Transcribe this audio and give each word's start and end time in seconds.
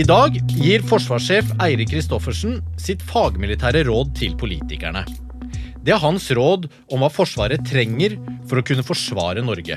I 0.00 0.04
dag 0.06 0.36
gir 0.48 0.80
forsvarssjef 0.88 1.50
Eirik 1.60 1.90
Kristoffersen 1.90 2.60
sitt 2.80 3.02
fagmilitære 3.04 3.82
råd 3.84 4.14
til 4.16 4.32
politikerne. 4.40 5.02
Det 5.84 5.92
er 5.92 6.00
hans 6.00 6.30
råd 6.38 6.70
om 6.94 7.02
hva 7.02 7.10
Forsvaret 7.12 7.66
trenger 7.68 8.14
for 8.48 8.60
å 8.60 8.64
kunne 8.64 8.84
forsvare 8.86 9.42
Norge. 9.44 9.76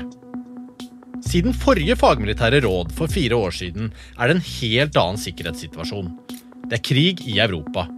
Siden 1.27 1.51
forrige 1.57 1.97
fagmilitære 1.99 2.61
råd 2.63 2.93
for 2.95 3.11
fire 3.11 3.35
år 3.35 3.57
siden 3.57 3.91
er 4.15 4.31
det 4.31 4.37
en 4.37 4.47
helt 4.47 5.01
annen 5.01 5.19
sikkerhetssituasjon. 5.25 6.13
Det 6.69 6.79
er 6.79 6.85
krig 6.93 7.25
i 7.27 7.41
Europa. 7.43 7.89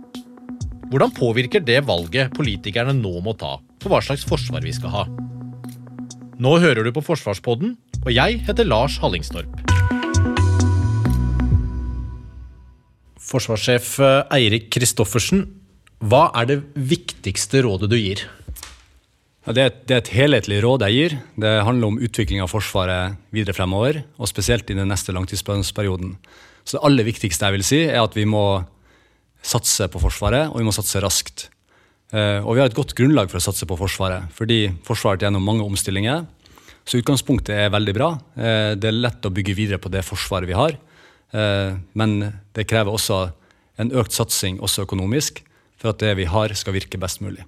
Hvordan 0.90 1.14
påvirker 1.14 1.62
det 1.68 1.84
valget 1.86 2.34
politikerne 2.34 2.96
nå 3.04 3.20
må 3.22 3.36
ta 3.38 3.60
for 3.84 3.94
hva 3.94 4.02
slags 4.02 4.26
forsvar 4.26 4.66
vi 4.66 4.74
skal 4.74 4.96
ha? 4.96 5.06
Nå 6.42 6.58
hører 6.64 6.88
du 6.88 6.96
på 6.96 7.06
Forsvarspodden, 7.06 7.78
og 8.02 8.12
jeg 8.18 8.42
heter 8.50 8.66
Lars 8.66 8.98
Hallingstorp. 9.04 9.75
Forsvarssjef 13.36 14.00
eh, 14.00 14.22
Eirik 14.38 14.70
Kristoffersen, 14.74 15.46
hva 16.06 16.30
er 16.40 16.48
det 16.50 16.58
viktigste 16.76 17.64
rådet 17.66 17.90
du 17.92 17.98
gir? 18.00 18.24
Ja, 19.46 19.54
det, 19.54 19.62
er 19.62 19.68
et, 19.70 19.82
det, 19.86 19.94
er 19.94 20.02
et, 20.02 20.14
helhetlig 20.16 20.60
råd 20.64 20.86
jeg 20.88 20.96
gir. 20.96 21.16
Det 21.42 21.52
handler 21.68 21.92
om 21.92 22.00
utvikling 22.02 22.42
av 22.42 22.50
Forsvaret 22.50 23.18
videre 23.36 23.56
fremover, 23.58 24.02
og 24.18 24.30
spesielt 24.32 24.72
i 24.72 24.78
den 24.78 24.90
neste 24.90 25.14
langtidsperioden. 25.16 26.16
Så 26.66 26.78
det 26.78 26.86
aller 26.88 27.06
viktigste 27.06 27.46
jeg 27.46 27.58
vil 27.58 27.68
si, 27.68 27.82
er 27.86 28.02
at 28.02 28.16
vi 28.18 28.26
må 28.30 28.64
satse 29.46 29.86
på 29.92 30.02
Forsvaret, 30.02 30.50
og 30.50 30.62
vi 30.62 30.66
må 30.66 30.74
satse 30.74 31.04
raskt. 31.04 31.50
Eh, 32.16 32.40
og 32.40 32.56
vi 32.56 32.64
har 32.64 32.72
et 32.72 32.78
godt 32.78 32.96
grunnlag 32.98 33.30
for 33.30 33.42
å 33.42 33.46
satse 33.46 33.68
på 33.70 33.78
Forsvaret, 33.78 34.32
fordi 34.34 34.64
Forsvaret 34.88 35.22
er 35.22 35.30
gjennom 35.30 35.46
mange 35.46 35.68
omstillinger. 35.68 36.26
Så 36.86 37.02
utgangspunktet 37.02 37.54
er 37.54 37.74
veldig 37.74 37.96
bra. 37.98 38.12
Eh, 38.38 38.74
det 38.80 38.90
er 38.90 38.98
lett 38.98 39.28
å 39.28 39.34
bygge 39.34 39.58
videre 39.58 39.82
på 39.82 39.92
det 39.94 40.06
Forsvaret 40.08 40.50
vi 40.50 40.58
har. 40.58 40.80
Eh, 41.36 41.76
men 41.98 42.16
det 42.56 42.68
krever 42.70 42.96
også 42.96 43.26
en 43.82 43.92
økt 43.98 44.16
satsing, 44.16 44.62
også 44.64 44.86
økonomisk, 44.86 45.42
for 45.76 45.92
at 45.92 46.02
det 46.04 46.14
vi 46.22 46.28
har, 46.30 46.54
skal 46.56 46.78
virke 46.78 47.00
best 47.02 47.22
mulig. 47.24 47.44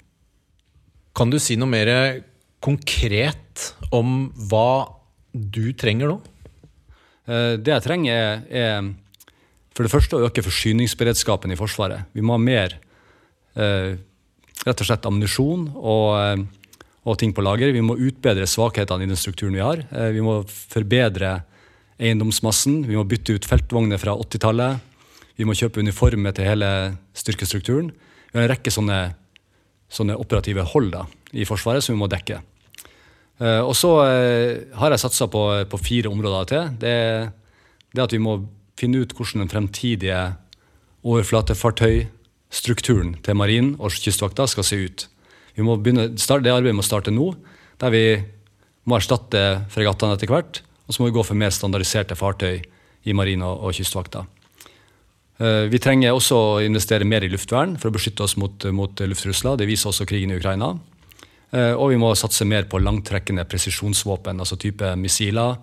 Kan 1.16 1.32
du 1.32 1.40
si 1.42 1.56
noe 1.58 1.72
mer 1.72 1.90
konkret 2.64 3.72
om 3.96 4.30
hva 4.50 4.90
du 5.32 5.72
trenger 5.78 6.12
nå? 6.12 6.18
Eh, 7.30 7.56
det 7.62 7.74
jeg 7.78 7.86
trenger, 7.86 8.44
er, 8.50 8.92
for 9.72 9.88
det 9.88 9.94
første 9.94 10.20
å 10.20 10.28
øke 10.28 10.44
forsyningsberedskapen 10.46 11.54
i 11.54 11.60
Forsvaret. 11.60 12.12
Vi 12.18 12.26
må 12.26 12.36
ha 12.36 12.44
mer 12.44 12.76
eh, 13.56 13.96
rett 14.68 14.84
og 14.84 14.90
slett 14.90 15.08
ammunisjon 15.08 15.70
og, 15.78 16.48
og, 17.06 17.14
ting 17.22 17.32
på 17.32 17.46
lager. 17.46 17.72
Vi 17.72 17.86
må 17.86 17.96
utbedre 17.96 18.50
svakhetene 18.50 19.06
i 19.06 19.12
den 19.14 19.20
strukturen 19.20 19.56
vi 19.56 19.64
har. 19.64 19.86
Vi 20.12 20.24
må 20.26 20.42
forbedre 20.50 21.38
eiendomsmassen. 21.98 22.86
Vi 22.88 22.96
må 22.98 23.04
bytte 23.10 23.34
ut 23.38 23.48
feltvogner 23.48 23.98
fra 24.02 24.14
80-tallet. 24.18 24.80
Vi 25.38 25.46
må 25.46 25.54
kjøpe 25.58 25.82
uniformer 25.84 26.32
til 26.36 26.46
hele 26.50 26.70
styrkestrukturen. 27.18 27.92
Vi 28.32 28.38
har 28.38 28.44
en 28.46 28.52
rekke 28.52 28.72
sånne, 28.74 29.00
sånne 29.90 30.16
operative 30.20 30.64
hold 30.74 30.90
da, 30.94 31.02
i 31.34 31.46
Forsvaret 31.48 31.84
som 31.86 31.94
vi 31.96 32.02
må 32.02 32.08
dekke. 32.12 32.38
Uh, 33.38 33.62
og 33.62 33.76
så 33.78 33.92
uh, 34.02 34.50
har 34.80 34.90
jeg 34.94 35.04
satsa 35.04 35.26
på, 35.30 35.42
på, 35.70 35.78
fire 35.78 36.10
områder 36.10 36.44
til. 36.50 36.64
Det, 36.82 36.96
det 37.94 38.06
at 38.08 38.16
vi 38.16 38.22
må 38.22 38.32
finne 38.78 39.02
ut 39.04 39.14
hvordan 39.14 39.42
den 39.44 39.54
fremtidige 39.54 40.22
overflatefartøystrukturen 41.08 43.12
til 43.26 43.36
Marinen 43.38 43.76
og 43.78 43.92
Kystvakta 43.94 44.44
skal 44.50 44.66
se 44.66 44.76
ut. 44.86 45.00
Begynne, 45.58 46.14
det 46.14 46.54
arbeidet 46.54 46.78
må 46.78 46.84
starte 46.86 47.12
nå, 47.14 47.36
der 47.82 47.90
vi 47.94 48.06
må 48.90 48.96
erstatte 48.98 49.42
fregattene 49.74 50.14
etter 50.18 50.30
hvert. 50.32 50.54
Og 50.88 50.96
så 50.96 51.02
må 51.02 51.10
vi 51.10 51.18
gå 51.18 51.24
for 51.28 51.40
mer 51.40 51.54
standardiserte 51.54 52.16
fartøy 52.18 52.62
i 53.08 53.16
marina 53.16 53.50
og, 53.52 53.76
kystvakta. 53.76 54.26
Uh, 55.38 55.68
vi 55.70 55.80
trenger 55.84 56.16
også 56.16 56.38
å 56.38 56.54
investere 56.66 57.06
mer 57.06 57.26
i 57.26 57.32
luftvern 57.32 57.76
for 57.78 57.92
å 57.92 57.96
beskytte 57.96 58.26
oss 58.26 58.38
mot, 58.42 58.66
mot 58.74 59.04
luftrusler. 59.04 59.60
Det 59.60 59.68
viser 59.70 59.92
også 59.92 60.08
krigen 60.10 60.34
i 60.34 60.40
Ukraina. 60.40 60.74
Uh, 61.54 61.74
og 61.76 61.92
vi 61.94 62.00
må 62.02 62.14
satse 62.18 62.48
mer 62.48 62.66
på 62.72 62.82
langtrekkende 62.82 63.46
presisjonsvåpen, 63.48 64.40
altså 64.44 64.58
type 64.60 64.96
missiler 65.00 65.60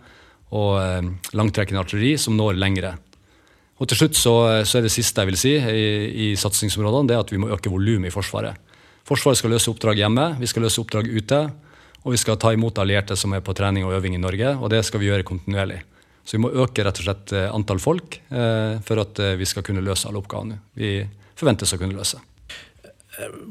og 0.54 0.70
uh, 0.78 1.10
langtrekkende 1.34 1.82
artilleri 1.82 2.14
som 2.20 2.36
når 2.38 2.60
lengre. 2.60 2.94
Og 3.82 3.90
til 3.90 3.98
slutt 3.98 4.14
så, 4.16 4.34
så, 4.62 4.78
er 4.78 4.86
det 4.86 4.94
siste 4.94 5.20
jeg 5.20 5.32
vil 5.32 5.40
si 5.40 5.56
i, 5.58 5.86
i 6.28 6.32
satsingsområdene, 6.38 7.10
det 7.10 7.16
er 7.16 7.24
at 7.24 7.32
vi 7.32 7.40
må 7.42 7.50
øke 7.50 7.72
volumet 7.72 8.12
i 8.12 8.14
Forsvaret. 8.14 8.60
Forsvaret 9.04 9.40
skal 9.40 9.52
løse 9.52 9.68
oppdrag 9.72 9.98
hjemme, 10.00 10.28
vi 10.38 10.48
skal 10.48 10.64
løse 10.64 10.80
oppdrag 10.80 11.10
ute. 11.10 11.40
Og 12.04 12.12
vi 12.12 12.20
skal 12.20 12.36
ta 12.40 12.52
imot 12.52 12.78
allierte 12.80 13.16
som 13.16 13.32
er 13.32 13.42
på 13.44 13.54
trening 13.56 13.86
og 13.88 13.96
øving 13.96 14.16
i 14.16 14.20
Norge, 14.20 14.54
og 14.60 14.70
det 14.72 14.82
skal 14.84 15.00
vi 15.00 15.08
gjøre 15.08 15.24
kontinuerlig. 15.26 15.80
Så 16.24 16.36
vi 16.36 16.44
må 16.44 16.52
øke 16.52 16.84
rett 16.84 17.00
og 17.00 17.06
slett 17.06 17.32
eh, 17.36 17.50
antall 17.52 17.80
folk 17.82 18.16
eh, 18.32 18.80
for 18.84 19.00
at 19.02 19.20
eh, 19.20 19.36
vi 19.40 19.48
skal 19.48 19.64
kunne 19.66 19.84
løse 19.84 20.08
alle 20.08 20.22
oppgavene 20.22 20.56
vi 20.76 20.96
forventes 21.36 21.74
å 21.74 21.80
kunne 21.80 21.96
løse. 21.96 22.20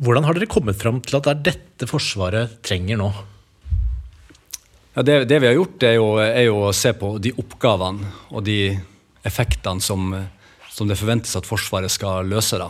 Hvordan 0.03 0.25
har 0.27 0.35
dere 0.35 0.49
kommet 0.51 0.79
fram 0.79 0.97
til 1.03 1.17
at 1.17 1.27
det 1.27 1.33
er 1.33 1.43
dette 1.51 1.87
Forsvaret 1.87 2.57
trenger 2.65 2.99
nå? 2.99 3.09
Ja, 4.93 5.03
det, 5.05 5.23
det, 5.29 5.39
vi 5.41 5.49
har 5.49 5.55
gjort, 5.57 5.85
er 5.85 5.95
jo, 5.97 6.07
er 6.21 6.45
jo, 6.47 6.57
å 6.67 6.73
se 6.75 6.91
på 6.97 7.15
de 7.21 7.31
oppgavene 7.41 8.09
og 8.33 8.43
de 8.45 8.75
effektene 9.25 9.81
som, 9.81 10.11
som 10.69 10.89
det 10.89 10.99
forventes 10.99 11.33
at 11.39 11.47
Forsvaret 11.49 11.93
skal 11.93 12.27
løse. 12.29 12.59
da. 12.61 12.69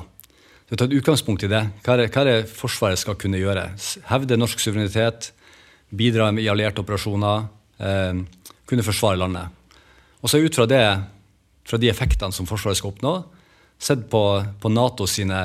Vi 0.68 0.76
har 0.76 0.84
tatt 0.84 0.96
utgangspunkt 0.96 1.44
i 1.48 1.52
det. 1.52 1.64
Hva 1.84 1.98
er, 1.98 2.08
hva 2.08 2.24
er 2.24 2.30
det 2.30 2.52
Forsvaret 2.54 3.02
skal 3.02 3.18
kunne 3.20 3.42
gjøre? 3.42 3.66
Hevde 4.12 4.40
norsk 4.40 4.62
suverenitet, 4.64 5.32
bidra 5.94 6.30
i 6.40 6.50
allierte 6.50 6.82
operasjoner, 6.82 7.46
eh, 7.78 8.14
kunne 8.66 8.86
forsvare 8.86 9.20
landet. 9.20 9.48
Og 10.24 10.30
så 10.32 10.40
ut 10.40 10.56
fra 10.56 10.66
det, 10.66 10.86
fra 11.68 11.78
de 11.78 11.90
effektene 11.92 12.34
som 12.34 12.48
Forsvaret 12.48 12.80
skal 12.80 12.94
oppnå, 12.94 13.14
sett 13.80 14.08
på, 14.10 14.24
på 14.60 14.72
Nato 14.72 15.08
sine 15.08 15.42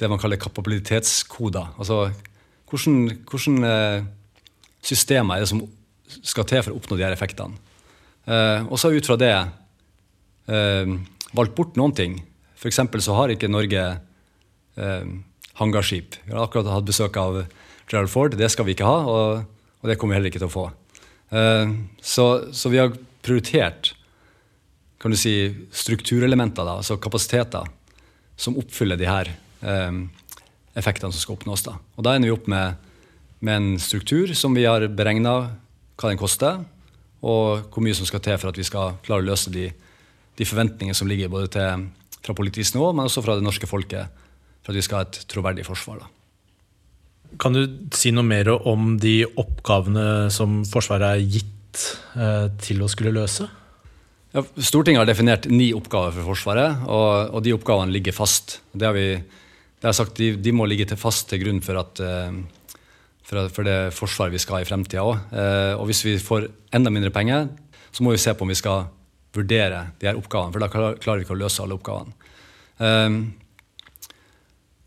det 0.00 0.08
man 0.08 0.18
kaller 0.18 0.40
kapabilitetskoder. 0.40 1.76
Altså 1.78 2.10
hvordan, 2.70 3.24
hvordan 3.28 3.64
eh, 3.68 4.04
systemer 4.82 5.36
er 5.36 5.44
det 5.44 5.52
som 5.52 5.62
skal 6.24 6.48
til 6.48 6.64
for 6.64 6.72
å 6.72 6.80
oppnå 6.80 6.96
de 6.98 7.04
her 7.04 7.14
effektene. 7.14 7.60
Eh, 8.26 8.64
og 8.66 8.80
så 8.80 8.90
ut 8.92 9.06
fra 9.06 9.20
det 9.20 9.34
valgt 11.32 11.54
bort 11.54 11.76
noen 11.78 11.92
ting. 11.94 12.16
F.eks. 12.58 12.80
så 13.04 13.14
har 13.14 13.30
ikke 13.30 13.48
Norge 13.48 13.82
hangarskip. 15.60 16.16
Vi 16.26 16.32
har 16.34 16.42
akkurat 16.42 16.66
hatt 16.72 16.88
besøk 16.88 17.16
av 17.20 17.38
Gerald 17.92 18.10
Ford. 18.12 18.36
Det 18.38 18.48
skal 18.52 18.66
vi 18.66 18.74
ikke 18.76 18.88
ha, 18.88 19.02
og, 19.04 19.66
og 19.82 19.90
det 19.90 19.98
kommer 20.00 20.14
vi 20.14 20.20
heller 20.20 20.32
ikke 20.32 20.40
til 20.40 20.48
å 20.48 20.54
få. 20.54 20.68
Uh, 21.32 21.76
så, 22.00 22.26
så, 22.56 22.72
vi 22.72 22.80
har 22.80 22.94
prioritert 23.24 23.92
kan 25.02 25.12
du 25.12 25.18
si, 25.18 25.34
strukturelementer, 25.74 26.62
da, 26.62 26.78
altså 26.78 26.94
kapasiteter, 27.02 27.66
som 28.38 28.54
oppfyller 28.60 28.98
de 29.00 29.08
her 29.08 29.32
um, 29.60 30.04
effektene 30.78 31.10
som 31.10 31.18
skal 31.18 31.34
oppnås. 31.34 31.64
Da. 31.66 31.74
Og 31.98 32.06
da 32.06 32.14
ender 32.14 32.30
vi 32.30 32.36
opp 32.36 32.46
med, 32.50 32.78
med 33.42 33.58
en 33.58 33.82
struktur 33.82 34.30
som 34.38 34.54
vi 34.54 34.68
har 34.68 34.86
beregna 34.94 35.34
hva 35.98 36.12
den 36.12 36.20
koster, 36.20 36.62
og 37.22 37.66
hvor 37.74 37.82
mye 37.82 37.98
som 37.98 38.06
skal 38.06 38.22
til 38.22 38.38
for 38.38 38.52
at 38.52 38.58
vi 38.58 38.66
skal 38.66 38.96
klare 39.02 39.22
å 39.22 39.28
løse 39.32 39.50
de, 39.54 39.68
de 40.38 40.46
forventningene 40.46 40.98
som 40.98 41.10
ligger 41.10 41.30
både 41.34 41.50
til, 41.58 41.86
fra 42.22 42.38
politisk 42.38 42.78
nivå, 42.78 42.92
men 42.94 43.10
også 43.10 43.26
fra 43.26 43.34
det 43.38 43.46
norske 43.46 43.66
folket, 43.70 44.22
for 44.62 44.70
at 44.70 44.78
vi 44.78 44.86
skal 44.86 45.00
ha 45.00 45.06
et 45.08 45.22
troverdig 45.30 45.66
forsvar. 45.66 46.04
da. 46.04 46.21
Kan 47.40 47.56
du 47.56 47.62
si 47.96 48.12
noe 48.12 48.26
mer 48.26 48.50
om 48.52 48.96
de 49.00 49.22
oppgavene 49.26 50.30
som 50.34 50.62
Forsvaret 50.68 51.16
er 51.16 51.26
gitt 51.38 51.84
eh, 52.18 52.48
til 52.62 52.82
å 52.84 52.90
skulle 52.90 53.14
løse? 53.14 53.48
Ja, 54.32 54.42
Stortinget 54.56 55.02
har 55.02 55.08
definert 55.08 55.48
ni 55.52 55.70
oppgaver 55.76 56.14
for 56.16 56.32
Forsvaret, 56.32 56.84
og, 56.88 57.34
og 57.36 57.44
de 57.44 57.54
oppgavene 57.56 57.92
ligger 57.92 58.16
fast. 58.16 58.60
Det 58.72 58.88
har 58.88 58.96
vi 58.96 59.06
det 59.82 59.88
har 59.88 59.96
sagt, 59.98 60.14
de, 60.14 60.36
de, 60.38 60.52
må 60.54 60.68
ligge 60.70 60.86
til 60.86 61.00
fast 61.00 61.26
til 61.26 61.40
grunn 61.42 61.58
for, 61.64 61.80
at, 61.80 61.98
eh, 62.06 62.76
for, 63.26 63.48
for 63.50 63.66
det 63.66 63.78
forsvaret 63.96 64.36
vi 64.36 64.40
skal 64.42 64.60
ha 64.60 64.62
i 64.62 64.68
fremtida 64.68 65.02
òg. 65.02 65.24
Eh, 65.34 65.74
og 65.74 65.88
hvis 65.90 66.04
vi 66.06 66.16
får 66.22 66.46
enda 66.78 66.92
mindre 66.94 67.10
penger, 67.14 67.48
så 67.90 68.06
må 68.06 68.14
vi 68.14 68.20
se 68.22 68.34
på 68.36 68.46
om 68.46 68.52
vi 68.52 68.58
skal 68.60 68.86
vurdere 69.34 69.88
de 69.98 70.06
her 70.06 70.20
oppgavene, 70.20 70.54
for 70.54 70.62
da 70.62 70.68
klarer 70.70 71.18
vi 71.18 71.26
ikke 71.26 71.34
å 71.34 71.40
løse 71.40 71.64
alle 71.64 71.76
oppgavene. 71.80 72.12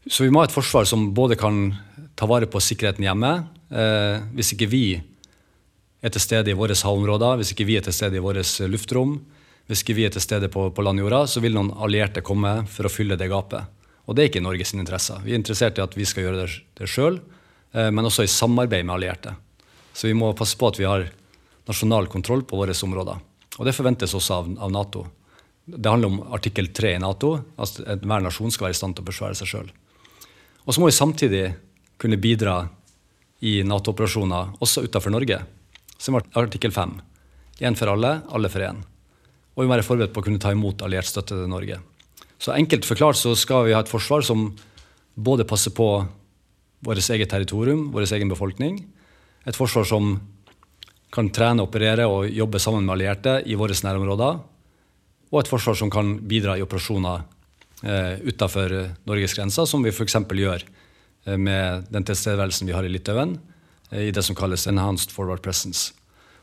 Så 0.05 0.21
vi 0.21 0.29
må 0.29 0.41
ha 0.41 0.45
et 0.45 0.53
forsvar 0.53 0.85
som 0.85 1.07
både 1.17 1.37
kan 1.39 1.71
ta 2.15 2.27
vare 2.29 2.47
på 2.49 2.61
sikkerheten 2.63 3.05
hjemme. 3.05 3.31
Eh, 3.69 4.23
hvis 4.35 4.53
ikke 4.55 4.69
vi 4.71 4.85
er 6.05 6.13
til 6.13 6.21
stede 6.21 6.51
i 6.51 6.57
våre 6.57 6.75
havområder, 6.77 7.39
hvis 7.39 7.53
ikke 7.55 7.67
vi 7.67 7.77
er 7.79 7.85
til 7.85 7.95
stede 7.95 8.19
i 8.19 8.23
vårt 8.23 8.41
luftrom, 8.69 9.17
hvis 9.65 9.81
ikke 9.81 9.95
vi 9.97 10.05
er 10.05 10.13
til 10.13 10.21
stede 10.21 10.49
på, 10.53 10.67
på 10.69 10.85
landjorda, 10.85 11.23
så 11.27 11.41
vil 11.41 11.55
noen 11.57 11.73
allierte 11.81 12.21
komme 12.25 12.59
for 12.69 12.85
å 12.85 12.93
fylle 12.93 13.17
det 13.17 13.31
gapet. 13.31 13.65
Og 14.05 14.13
det 14.13 14.23
er 14.23 14.29
ikke 14.29 14.43
i 14.43 14.45
Norges 14.45 14.75
interesser. 14.77 15.21
Vi 15.25 15.33
er 15.33 15.41
interessert 15.41 15.79
i 15.79 15.83
at 15.83 15.95
vi 15.97 16.05
skal 16.05 16.27
gjøre 16.27 16.43
det, 16.43 16.59
det 16.77 16.89
sjøl, 16.91 17.19
eh, 17.73 17.89
men 17.89 18.05
også 18.05 18.27
i 18.27 18.31
samarbeid 18.31 18.85
med 18.85 18.99
allierte. 18.99 19.33
Så 19.95 20.11
vi 20.11 20.17
må 20.17 20.33
passe 20.37 20.59
på 20.59 20.69
at 20.69 20.79
vi 20.79 20.85
har 20.85 21.07
nasjonal 21.65 22.09
kontroll 22.11 22.45
på 22.45 22.59
våre 22.59 22.75
områder. 22.85 23.21
Og 23.57 23.65
det 23.65 23.73
forventes 23.73 24.13
også 24.13 24.35
av, 24.35 24.51
av 24.67 24.73
Nato. 24.73 25.05
Det 25.65 25.89
handler 25.89 26.11
om 26.11 26.33
artikkel 26.35 26.69
3 26.75 26.95
i 26.97 27.01
Nato. 27.01 27.39
at 27.57 27.79
Hver 27.81 28.21
nasjon 28.21 28.53
skal 28.53 28.67
være 28.67 28.75
i 28.75 28.77
stand 28.77 28.97
til 28.97 29.05
å 29.05 29.09
besvære 29.09 29.37
seg 29.39 29.49
sjøl. 29.49 29.71
Og 30.65 30.75
så 30.75 30.81
må 30.81 30.89
vi 30.91 30.97
samtidig 30.97 31.45
kunne 32.01 32.19
bidra 32.21 32.67
i 33.45 33.59
Nato-operasjoner 33.67 34.55
også 34.63 34.85
utenfor 34.85 35.13
Norge, 35.13 35.39
som 35.97 36.17
var 36.17 36.25
artikkel 36.39 36.73
5. 36.75 36.95
Én 37.63 37.77
for 37.79 37.91
alle, 37.93 38.19
alle 38.35 38.51
for 38.51 38.63
én. 38.65 38.81
Og 39.55 39.63
vi 39.63 39.67
må 39.67 39.75
være 39.75 39.87
forberedt 39.87 40.13
på 40.15 40.23
å 40.23 40.27
kunne 40.27 40.41
ta 40.41 40.51
imot 40.51 40.83
alliert 40.83 41.07
støtte 41.07 41.37
til 41.37 41.51
Norge. 41.51 41.79
Så 42.39 42.55
enkelt 42.55 42.87
forklart 42.87 43.19
så 43.19 43.31
skal 43.39 43.67
vi 43.67 43.75
ha 43.75 43.81
et 43.83 43.91
forsvar 43.91 44.25
som 44.27 44.49
både 45.15 45.47
passer 45.47 45.71
på 45.71 45.87
vårt 46.85 47.09
eget 47.09 47.31
territorium, 47.31 47.87
vår 47.95 48.11
egen 48.17 48.31
befolkning. 48.31 48.81
Et 49.47 49.55
forsvar 49.55 49.87
som 49.87 50.17
kan 51.15 51.29
trene, 51.31 51.63
operere 51.63 52.07
og 52.11 52.27
jobbe 52.27 52.59
sammen 52.59 52.83
med 52.83 52.97
allierte 52.97 53.37
i 53.47 53.55
våre 53.55 53.77
nærområder. 53.77 54.41
Og 55.31 55.39
et 55.39 55.49
forsvar 55.49 55.77
som 55.79 55.91
kan 55.91 56.17
bidra 56.27 56.57
i 56.57 56.63
operasjoner 56.65 57.23
eh, 57.87 58.19
utenfor 58.27 58.75
Norges 59.07 59.35
grenser, 59.37 59.65
som 59.69 59.83
vi 59.85 59.93
f.eks. 59.93 60.17
gjør 60.27 60.65
med 61.33 61.89
den 61.93 62.05
tilstedeværelsen 62.05 62.69
vi 62.69 62.75
har 62.75 62.85
i 62.85 62.91
Litauen, 62.91 63.37
eh, 63.91 64.07
i 64.07 64.11
det 64.15 64.23
som 64.25 64.37
kalles 64.37 64.67
Enhanced 64.69 65.11
Forward 65.11 65.41
Presence. 65.41 65.93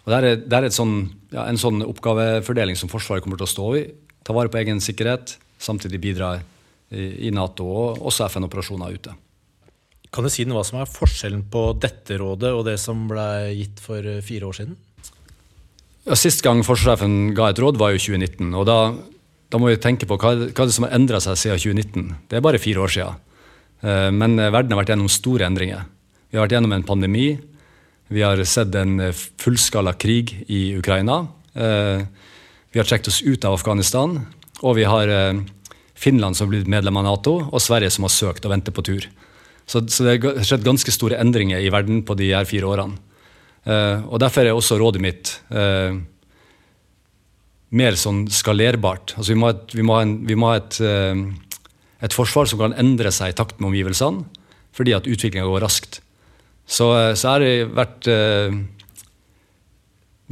Og 0.02 0.11
Det 0.11 0.19
er, 0.19 0.37
det 0.43 0.58
er 0.58 0.70
sånn, 0.75 1.12
ja, 1.31 1.46
en 1.46 1.61
sånn 1.61 1.82
oppgavefordeling 1.87 2.76
som 2.79 2.90
Forsvaret 2.90 3.23
kommer 3.23 3.38
til 3.38 3.46
å 3.46 3.55
stå 3.55 3.67
i. 3.79 3.84
Ta 4.26 4.34
vare 4.34 4.50
på 4.50 4.58
egen 4.58 4.82
sikkerhet, 4.82 5.37
samtidig 5.62 6.00
bidra 6.02 6.34
i, 6.90 7.29
i 7.29 7.31
Nato 7.31 7.67
og 7.67 8.02
også 8.02 8.26
FN-operasjoner 8.26 8.96
ute. 8.99 9.14
Kan 10.12 10.26
du 10.26 10.31
si 10.32 10.44
noe 10.44 10.58
hva 10.58 10.67
som 10.67 10.81
er 10.82 10.90
forskjellen 10.90 11.46
på 11.49 11.70
dette 11.81 12.19
rådet 12.20 12.50
og 12.52 12.67
det 12.67 12.76
som 12.82 13.06
ble 13.08 13.26
gitt 13.56 13.81
for 13.81 14.02
eh, 14.05 14.20
fire 14.25 14.50
år 14.50 14.58
siden? 14.58 14.76
Ja, 16.02 16.19
Sist 16.19 16.43
gang 16.43 16.64
forsvarssjefen 16.67 17.32
ga 17.38 17.52
et 17.52 17.61
råd, 17.62 17.79
var 17.79 17.94
jo 17.94 18.02
2019. 18.02 18.50
og 18.58 18.67
Da, 18.67 18.79
da 19.55 19.61
må 19.62 19.70
vi 19.70 19.79
tenke 19.81 20.08
på 20.11 20.19
hva, 20.19 20.34
hva 20.50 20.67
det 20.67 20.75
som 20.75 20.88
har 20.88 20.96
endra 20.99 21.23
seg 21.23 21.38
siden 21.38 21.62
2019. 21.62 22.17
Det 22.29 22.38
er 22.40 22.44
bare 22.44 22.61
fire 22.61 22.82
år 22.82 22.93
siden. 22.93 23.23
Eh, 23.82 24.11
men 24.14 24.38
eh, 24.38 24.50
verden 24.52 24.75
har 24.75 24.82
vært 24.82 24.94
gjennom 24.94 25.11
store 25.11 25.49
endringer. 25.49 25.87
Vi 26.31 26.38
har 26.38 26.46
vært 26.46 26.56
gjennom 26.56 26.75
en 26.76 26.87
pandemi. 26.87 27.26
Vi 28.12 28.23
har 28.23 28.40
sett 28.49 28.75
en 28.79 29.00
fullskala 29.12 29.94
krig 30.00 30.34
i 30.52 30.75
Ukraina. 30.76 31.23
Vi 31.52 32.81
har 32.81 32.88
trukket 32.88 33.08
oss 33.08 33.20
ut 33.25 33.44
av 33.49 33.56
Afghanistan. 33.56 34.19
Og 34.61 34.76
vi 34.76 34.84
har 34.88 35.08
Finland 35.96 36.37
som 36.37 36.46
har 36.46 36.52
blitt 36.52 36.69
medlem 36.69 36.99
av 37.00 37.06
Nato, 37.06 37.34
og 37.49 37.61
Sverige 37.64 37.93
som 37.93 38.05
har 38.05 38.12
søkt 38.12 38.44
og 38.44 38.52
venter 38.52 38.75
på 38.76 38.84
tur. 38.84 39.06
Så, 39.64 39.81
så, 39.88 40.05
det 40.05 40.19
har 40.19 40.44
skjedd 40.44 40.64
ganske 40.67 40.93
store 40.93 41.20
endringer 41.25 41.61
i 41.61 41.73
verden 41.73 42.02
på 42.05 42.17
de 42.20 42.31
her 42.34 42.49
fire 42.49 42.69
årene. 42.69 43.00
Og 44.08 44.20
Derfor 44.20 44.44
er 44.44 44.56
også 44.56 44.76
rådet 44.81 45.05
mitt 45.05 45.32
mer 47.73 47.96
sånn 47.96 48.26
skalerbart. 48.29 49.17
Altså 49.17 49.32
vi 49.32 49.40
må 49.40 49.55
vi 49.73 49.88
må 49.88 50.00
en, 50.00 50.19
vi 50.29 50.37
må 50.37 50.52
ha 50.52 50.61
et, 50.61 50.81
et, 52.03 52.15
forsvar 52.15 52.51
som 52.51 52.61
kan 52.61 52.77
endre 52.79 53.13
seg 53.15 53.33
i 53.33 53.37
takt 53.39 53.61
med 53.61 53.71
omgivelsene, 53.71 54.27
fordi 54.75 54.95
at 54.97 55.09
utviklinga 55.09 55.47
går 55.47 55.63
raskt. 55.63 56.01
Så, 56.67 56.87
så 57.19 57.35
har 57.35 57.45
jeg 57.45 57.69
vært 57.75 58.07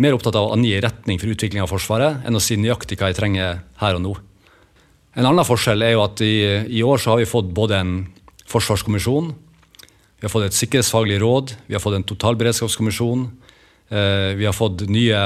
mer 0.01 0.17
opptatt 0.17 0.39
av 0.39 0.49
å 0.49 0.55
angi 0.55 0.73
retning 0.81 1.21
for 1.21 1.33
utvikling 1.33 1.63
av 1.63 1.71
Forsvaret 1.73 2.25
enn 2.27 2.39
å 2.39 2.43
si 2.43 2.57
nøyaktig 2.57 2.97
hva 3.01 3.11
jeg 3.11 3.19
trenger 3.19 3.61
her 3.83 3.99
og 3.99 4.05
nå. 4.05 4.15
En 5.19 5.27
annen 5.27 5.47
forskjell 5.47 5.83
er 5.85 5.97
jo 5.97 6.05
at 6.05 6.23
i, 6.25 6.35
i 6.71 6.83
år 6.87 7.03
så 7.03 7.13
har 7.13 7.21
vi 7.21 7.29
fått 7.29 7.51
både 7.53 7.81
en 7.83 7.95
forsvarskommisjon. 8.51 9.33
Vi 10.21 10.27
har 10.27 10.33
fått 10.33 10.47
et 10.49 10.57
sikkerhetsfaglig 10.57 11.19
råd, 11.23 11.55
vi 11.67 11.77
har 11.77 11.83
fått 11.83 11.99
en 11.99 12.07
totalberedskapskommisjon. 12.07 13.27
Eh, 13.91 14.31
vi 14.39 14.47
har 14.47 14.55
fått 14.55 14.87
nye 14.89 15.21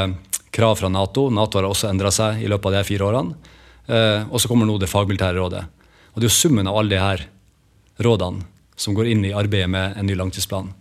krav 0.54 0.78
fra 0.80 0.88
Nato. 0.88 1.28
Nato 1.30 1.60
har 1.60 1.68
også 1.68 1.90
endra 1.90 2.12
seg 2.14 2.42
i 2.42 2.50
løpet 2.50 2.70
av 2.70 2.78
de 2.78 2.84
fire 2.88 3.08
årene. 3.10 3.52
Eh, 3.84 4.24
og 4.30 4.40
så 4.40 4.48
kommer 4.48 4.68
nå 4.68 4.78
det 4.80 4.88
fagmilitære 4.88 5.36
rådet. 5.36 5.64
Og 6.14 6.20
Det 6.20 6.26
er 6.26 6.30
jo 6.30 6.40
summen 6.40 6.70
av 6.70 6.78
alle 6.78 6.94
de 6.94 7.02
her 7.02 7.26
rådene 8.04 8.46
som 8.78 8.94
går 8.94 9.10
inn 9.10 9.24
i 9.26 9.34
arbeidet 9.34 9.70
med 9.70 9.98
en 9.98 10.06
ny 10.06 10.14
langtidsplan, 10.18 10.72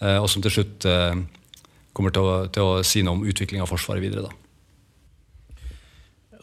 eh, 0.00 0.18
og 0.20 0.28
som 0.30 0.44
til 0.44 0.52
slutt 0.52 0.86
kommer 1.92 2.12
til 2.14 2.24
å, 2.24 2.36
til 2.52 2.62
å 2.64 2.84
si 2.86 3.02
noe 3.04 3.18
om 3.18 3.26
utvikling 3.28 3.60
av 3.64 3.68
Forsvaret 3.68 4.00
videre. 4.04 4.28
Da. 4.28 4.32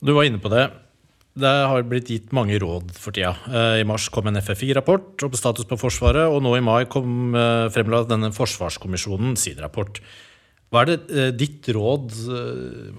Du 0.06 0.14
var 0.14 0.28
inne 0.30 0.42
på 0.42 0.52
det. 0.54 0.68
Det 1.40 1.50
har 1.72 1.86
blitt 1.88 2.10
gitt 2.12 2.34
mange 2.36 2.58
råd 2.60 2.90
for 2.98 3.16
tida. 3.16 3.36
Eh, 3.48 3.82
I 3.82 3.88
mars 3.88 4.08
kom 4.12 4.28
en 4.28 4.40
FFI-rapport 4.42 5.24
om 5.28 5.36
status 5.38 5.68
på 5.70 5.78
Forsvaret, 5.80 6.28
og 6.28 6.42
nå 6.44 6.56
i 6.58 6.64
mai 6.66 6.90
kom 6.92 7.36
eh, 7.38 7.68
fremla 7.74 8.04
denne 8.10 8.32
Forsvarskommisjonen 8.36 9.38
sin 9.40 9.60
rapport. 9.62 10.02
Hva 10.70 10.84
er 10.84 10.92
det 10.92 10.98
eh, 11.14 11.32
ditt 11.36 11.70
råd, 11.76 12.12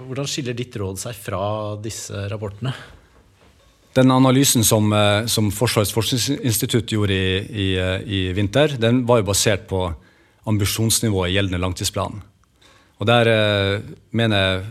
Hvordan 0.01 0.31
skiller 0.31 0.57
ditt 0.57 0.79
råd 0.81 1.03
seg 1.03 1.19
fra 1.19 1.43
disse 1.83 2.29
rapportene? 2.33 2.73
Den 3.97 4.13
analysen 4.15 4.63
som, 4.65 4.93
som 5.27 5.49
Forsvarets 5.51 5.91
forskningsinstitutt 5.91 6.93
gjorde 6.95 7.15
i, 7.15 7.39
i, 7.43 7.69
i, 8.07 8.21
vinter, 8.37 8.77
den 8.79 9.03
var 9.09 9.19
jo 9.19 9.27
basert 9.33 9.65
på 9.71 9.81
ambisjonsnivået 10.47 11.33
i 11.33 11.35
gjeldende 11.35 11.59
langtidsplan. 11.59 12.21
Og 13.01 13.09
Der 13.09 13.31
mener 14.15 14.63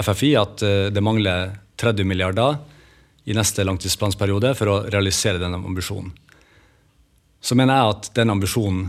FFI 0.00 0.30
at 0.40 0.64
det 0.96 1.02
mangler 1.04 1.52
30 1.76 2.08
milliarder 2.08 2.56
i 3.24 3.36
neste 3.36 3.64
langtidsplansperiode 3.64 4.54
for 4.56 4.70
å 4.70 4.82
realisere 4.92 5.40
denne 5.40 5.60
ambisjonen. 5.60 6.12
Så 7.44 7.56
mener 7.56 7.76
jeg 7.76 7.94
at 7.94 8.10
den 8.16 8.32
ambisjonen 8.32 8.86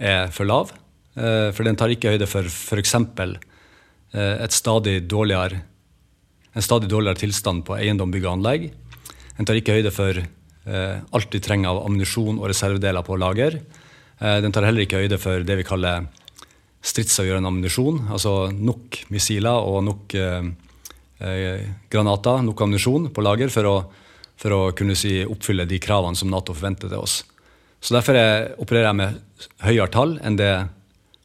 er 0.00 0.30
for 0.32 0.48
lav. 0.48 0.72
Eh, 1.16 1.50
for 1.52 1.66
den 1.68 1.76
tar 1.76 1.92
ikke 1.92 2.14
høyde 2.14 2.28
for 2.28 2.46
f.eks. 2.48 2.94
Eh, 2.96 4.36
en 4.40 4.52
stadig 4.52 5.02
dårligere 5.08 5.60
tilstand 7.20 7.64
på 7.66 7.76
eiendom, 7.76 8.12
bygg 8.12 8.24
og 8.26 8.32
anlegg. 8.38 8.70
Den 9.40 9.48
tar 9.48 9.56
ikke 9.56 9.78
høyde 9.78 9.92
for 9.94 10.20
eh, 10.20 10.96
alt 11.00 11.30
de 11.32 11.40
trenger 11.40 11.72
av 11.72 11.86
ammunisjon 11.88 12.36
og 12.36 12.50
reservedeler 12.52 13.06
på 13.06 13.16
lager. 13.16 13.56
Den 14.20 14.52
tar 14.52 14.66
heller 14.68 14.84
ikke 14.84 14.98
høyde 15.00 15.16
for 15.16 15.40
det 15.48 15.54
vi 15.56 15.64
kaller 15.64 16.04
stridsavgjørende 16.84 17.48
ammunisjon, 17.48 18.02
altså 18.12 18.50
nok 18.52 18.98
missiler 19.08 19.64
og 19.64 19.78
nok 19.86 20.12
Eh, 21.20 21.66
granater, 21.92 22.40
nok 22.40 22.60
ammunisjon 22.64 23.10
på 23.12 23.20
lager 23.20 23.50
for 23.52 23.66
å, 23.68 23.74
for 24.40 24.56
å 24.56 24.60
kunne 24.76 24.94
si, 24.96 25.18
oppfylle 25.20 25.66
de 25.68 25.76
kravene 25.82 26.16
som 26.16 26.30
Nato 26.32 26.54
forventer 26.56 26.88
til 26.88 27.02
oss. 27.02 27.18
Så 27.80 27.92
Derfor 27.92 28.16
jeg 28.16 28.54
opererer 28.60 28.88
jeg 28.88 28.96
med 28.96 29.48
høyere 29.66 29.92
tall 29.92 30.14
enn 30.24 30.38
det 30.40 30.52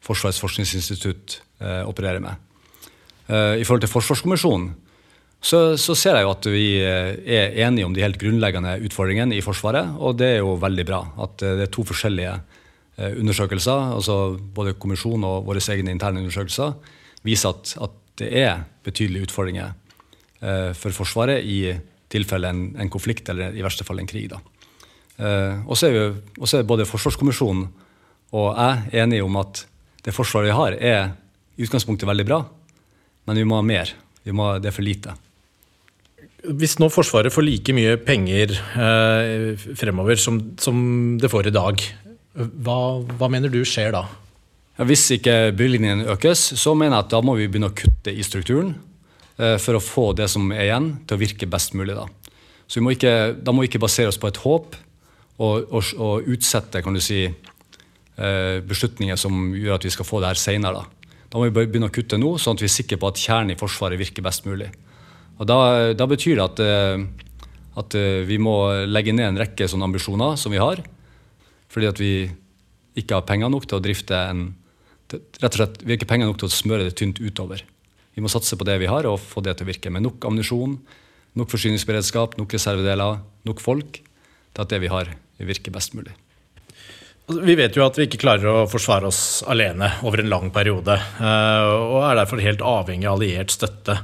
Forsvarets 0.05 0.41
forskningsinstitutt 0.43 1.37
eh, 1.63 1.83
opererer 1.87 2.19
med. 2.21 2.43
Eh, 3.31 3.61
I 3.61 3.63
forhold 3.63 3.85
til 3.85 3.93
Forsvarskommisjonen 3.93 4.67
så, 5.45 5.59
så, 5.77 5.93
ser 5.93 6.17
jeg 6.17 6.25
jo 6.25 6.33
at 6.33 6.49
vi 6.49 6.65
eh, 6.81 7.11
er 7.21 7.57
enige 7.67 7.85
om 7.85 7.93
de 7.93 8.01
helt 8.01 8.17
grunnleggende 8.21 8.79
utfordringene 8.87 9.37
i 9.37 9.43
Forsvaret, 9.45 9.93
og 10.01 10.17
det 10.17 10.31
er 10.33 10.39
jo 10.39 10.55
veldig 10.61 10.85
bra. 10.89 11.01
At 11.27 11.45
eh, 11.45 11.57
det 11.59 11.67
er 11.67 11.73
to 11.73 11.85
forskjellige 11.87 12.37
undersøkelser, 12.95 13.89
altså 13.91 14.37
både 14.55 14.77
kommisjonen 14.79 15.25
og 15.27 15.49
våre 15.49 15.59
egne 15.59 15.91
interne 15.91 16.21
undersøkelser, 16.21 16.77
viser 17.27 17.51
at, 17.51 17.73
at 17.83 17.97
det 18.21 18.29
er 18.39 18.61
betydelige 18.87 19.27
utfordringer 19.27 19.73
Eh, 20.45 20.71
for 20.77 20.93
Forsvaret 20.93 21.45
i 21.47 21.73
tilfelle 22.11 22.49
en, 22.51 22.65
en, 22.77 22.91
konflikt 22.91 23.29
eller 23.31 23.55
i 23.55 23.63
verste 23.65 23.85
fall 23.87 24.01
en 24.01 24.09
krig. 24.09 24.29
da. 24.29 24.41
og 25.65 25.77
så 25.77 25.87
er, 25.87 26.63
både 26.67 26.85
Forsvarskommisjonen 26.85 27.65
og 28.35 28.57
jeg 28.59 29.03
enige 29.03 29.23
om 29.23 29.37
at 29.39 29.63
det 30.03 30.13
Forsvaret 30.13 30.51
vi 30.51 30.57
har, 30.57 30.75
er 30.75 31.13
i 31.55 31.63
utgangspunktet 31.63 32.07
veldig 32.07 32.25
bra, 32.27 32.41
men 33.25 33.39
vi 33.39 33.45
må 33.47 33.57
ha 33.57 33.63
mer. 33.65 33.93
Må, 34.25 34.57
det 34.59 34.69
er 34.69 34.75
for 34.75 34.85
lite. 34.85 35.15
Hvis 36.45 36.77
nå 36.77 36.89
Forsvaret 36.93 37.33
får 37.33 37.45
like 37.45 37.73
mye 37.73 37.95
penger 38.05 38.53
eh, 38.53 39.65
fremover 39.77 40.19
som, 40.21 40.41
som, 40.61 40.77
det 41.21 41.31
får 41.31 41.49
i 41.49 41.55
dag, 41.55 41.81
hva, 42.35 42.77
hva 43.17 43.29
mener 43.31 43.49
du 43.49 43.63
skjer 43.65 43.95
da? 43.95 44.03
Hvis 44.85 45.07
ikke 45.15 45.53
bevilgningene 45.55 46.09
økes, 46.11 46.51
så 46.59 46.75
mener 46.75 46.97
jeg 46.97 47.05
at 47.05 47.13
da 47.13 47.21
må 47.23 47.37
vi 47.39 47.47
begynne 47.47 47.71
å 47.71 47.77
kutte 47.77 48.11
i 48.11 48.25
strukturen. 48.27 48.73
Eh, 49.35 49.57
for 49.59 49.75
å 49.75 49.83
få 49.83 50.05
det 50.15 50.29
som 50.31 50.47
er 50.55 50.69
igjen, 50.69 50.93
til 51.03 51.17
å 51.17 51.19
virke 51.19 51.49
best 51.51 51.75
mulig. 51.75 51.95
Da 51.97 52.07
Så 52.67 52.81
må 52.81 52.93
ikke, 52.95 53.35
da 53.35 53.51
må 53.51 53.63
vi 53.63 53.71
ikke 53.71 53.83
basere 53.83 54.07
oss 54.07 54.19
på 54.19 54.29
et 54.31 54.39
håp 54.43 54.75
og, 55.37 55.67
og, 55.67 55.83
og 55.99 56.29
utsette 56.31 56.81
kan 56.81 56.95
du 56.95 57.01
si, 57.03 57.25
eh, 57.27 58.57
beslutninger 58.63 59.19
som 59.19 59.51
gjør 59.51 59.75
at 59.75 59.87
vi 59.87 59.91
skal 59.91 60.07
få 60.07 60.21
det 60.23 60.31
her 60.31 60.39
seinere. 60.39 60.83
Da. 60.83 61.17
da 61.31 61.39
må 61.39 61.49
vi 61.49 61.67
begynne 61.67 61.91
å 61.91 61.95
kutte 61.95 62.19
nå, 62.19 62.37
sånn 62.39 62.55
at 62.55 62.63
vi 62.63 62.69
er 62.69 62.77
sikre 62.77 62.99
på 63.01 63.11
at 63.11 63.19
kjernen 63.19 63.55
i 63.55 63.59
Forsvaret 63.59 63.99
virker 63.99 64.23
best 64.23 64.47
mulig. 64.47 64.71
Og 65.39 65.47
Da, 65.49 65.57
da 65.93 66.07
betyr 66.07 66.39
det 66.39 66.45
at, 66.45 66.59
eh, 66.63 67.05
at, 67.75 67.95
vi 68.27 68.37
må 68.39 68.85
legge 68.87 69.13
ned 69.15 69.33
en 69.33 69.39
rekke 69.41 69.67
sånne 69.67 69.89
ambisjoner 69.89 70.37
som 70.39 70.53
vi 70.53 70.61
har, 70.61 70.79
fordi 71.67 71.89
at 71.91 71.99
vi 71.99 72.13
ikke 72.95 73.17
har 73.17 73.27
penger 73.27 73.51
nok 73.51 73.67
til 73.67 73.79
å 73.79 73.83
drifte 73.83 74.15
en 74.15 74.53
Rett 75.13 75.53
og 75.53 75.59
slett, 75.59 75.75
Vi 75.83 75.93
har 75.93 75.99
ikke 75.99 76.09
penger 76.09 76.25
nok 76.25 76.39
til 76.41 76.49
å 76.49 76.51
smøre 76.51 76.87
det 76.87 76.95
tynt 76.97 77.19
utover. 77.21 77.61
Vi 78.17 78.23
må 78.25 78.31
satse 78.31 78.57
på 78.57 78.65
det 78.65 78.79
vi 78.81 78.89
har, 78.89 79.05
og 79.05 79.21
få 79.21 79.43
det 79.45 79.53
til 79.57 79.67
å 79.67 79.69
virke. 79.69 79.91
Med 79.93 80.01
nok 80.01 80.25
ammunisjon, 80.25 80.79
nok 81.37 81.51
forsyningsberedskap, 81.51 82.37
nok 82.39 82.55
reservedeler, 82.55 83.19
nok 83.45 83.61
folk 83.61 83.99
til 83.99 84.63
at 84.63 84.71
det 84.71 84.79
vi 84.81 84.91
har, 84.91 85.11
virker 85.37 85.75
best 85.75 85.93
mulig. 85.93 86.15
Altså, 87.25 87.41
vi 87.41 87.57
vet 87.59 87.75
jo 87.75 87.85
at 87.85 87.97
vi 87.97 88.05
ikke 88.07 88.21
klarer 88.21 88.49
å 88.49 88.65
forsvare 88.69 89.09
oss 89.09 89.43
alene 89.49 89.91
over 90.05 90.21
en 90.21 90.31
lang 90.31 90.51
periode, 90.55 90.95
eh, 90.95 91.69
og 91.69 92.03
er 92.05 92.19
derfor 92.21 92.43
helt 92.43 92.65
avhengig 92.65 93.09
av 93.09 93.17
alliert 93.17 93.53
støtte. 93.53 93.97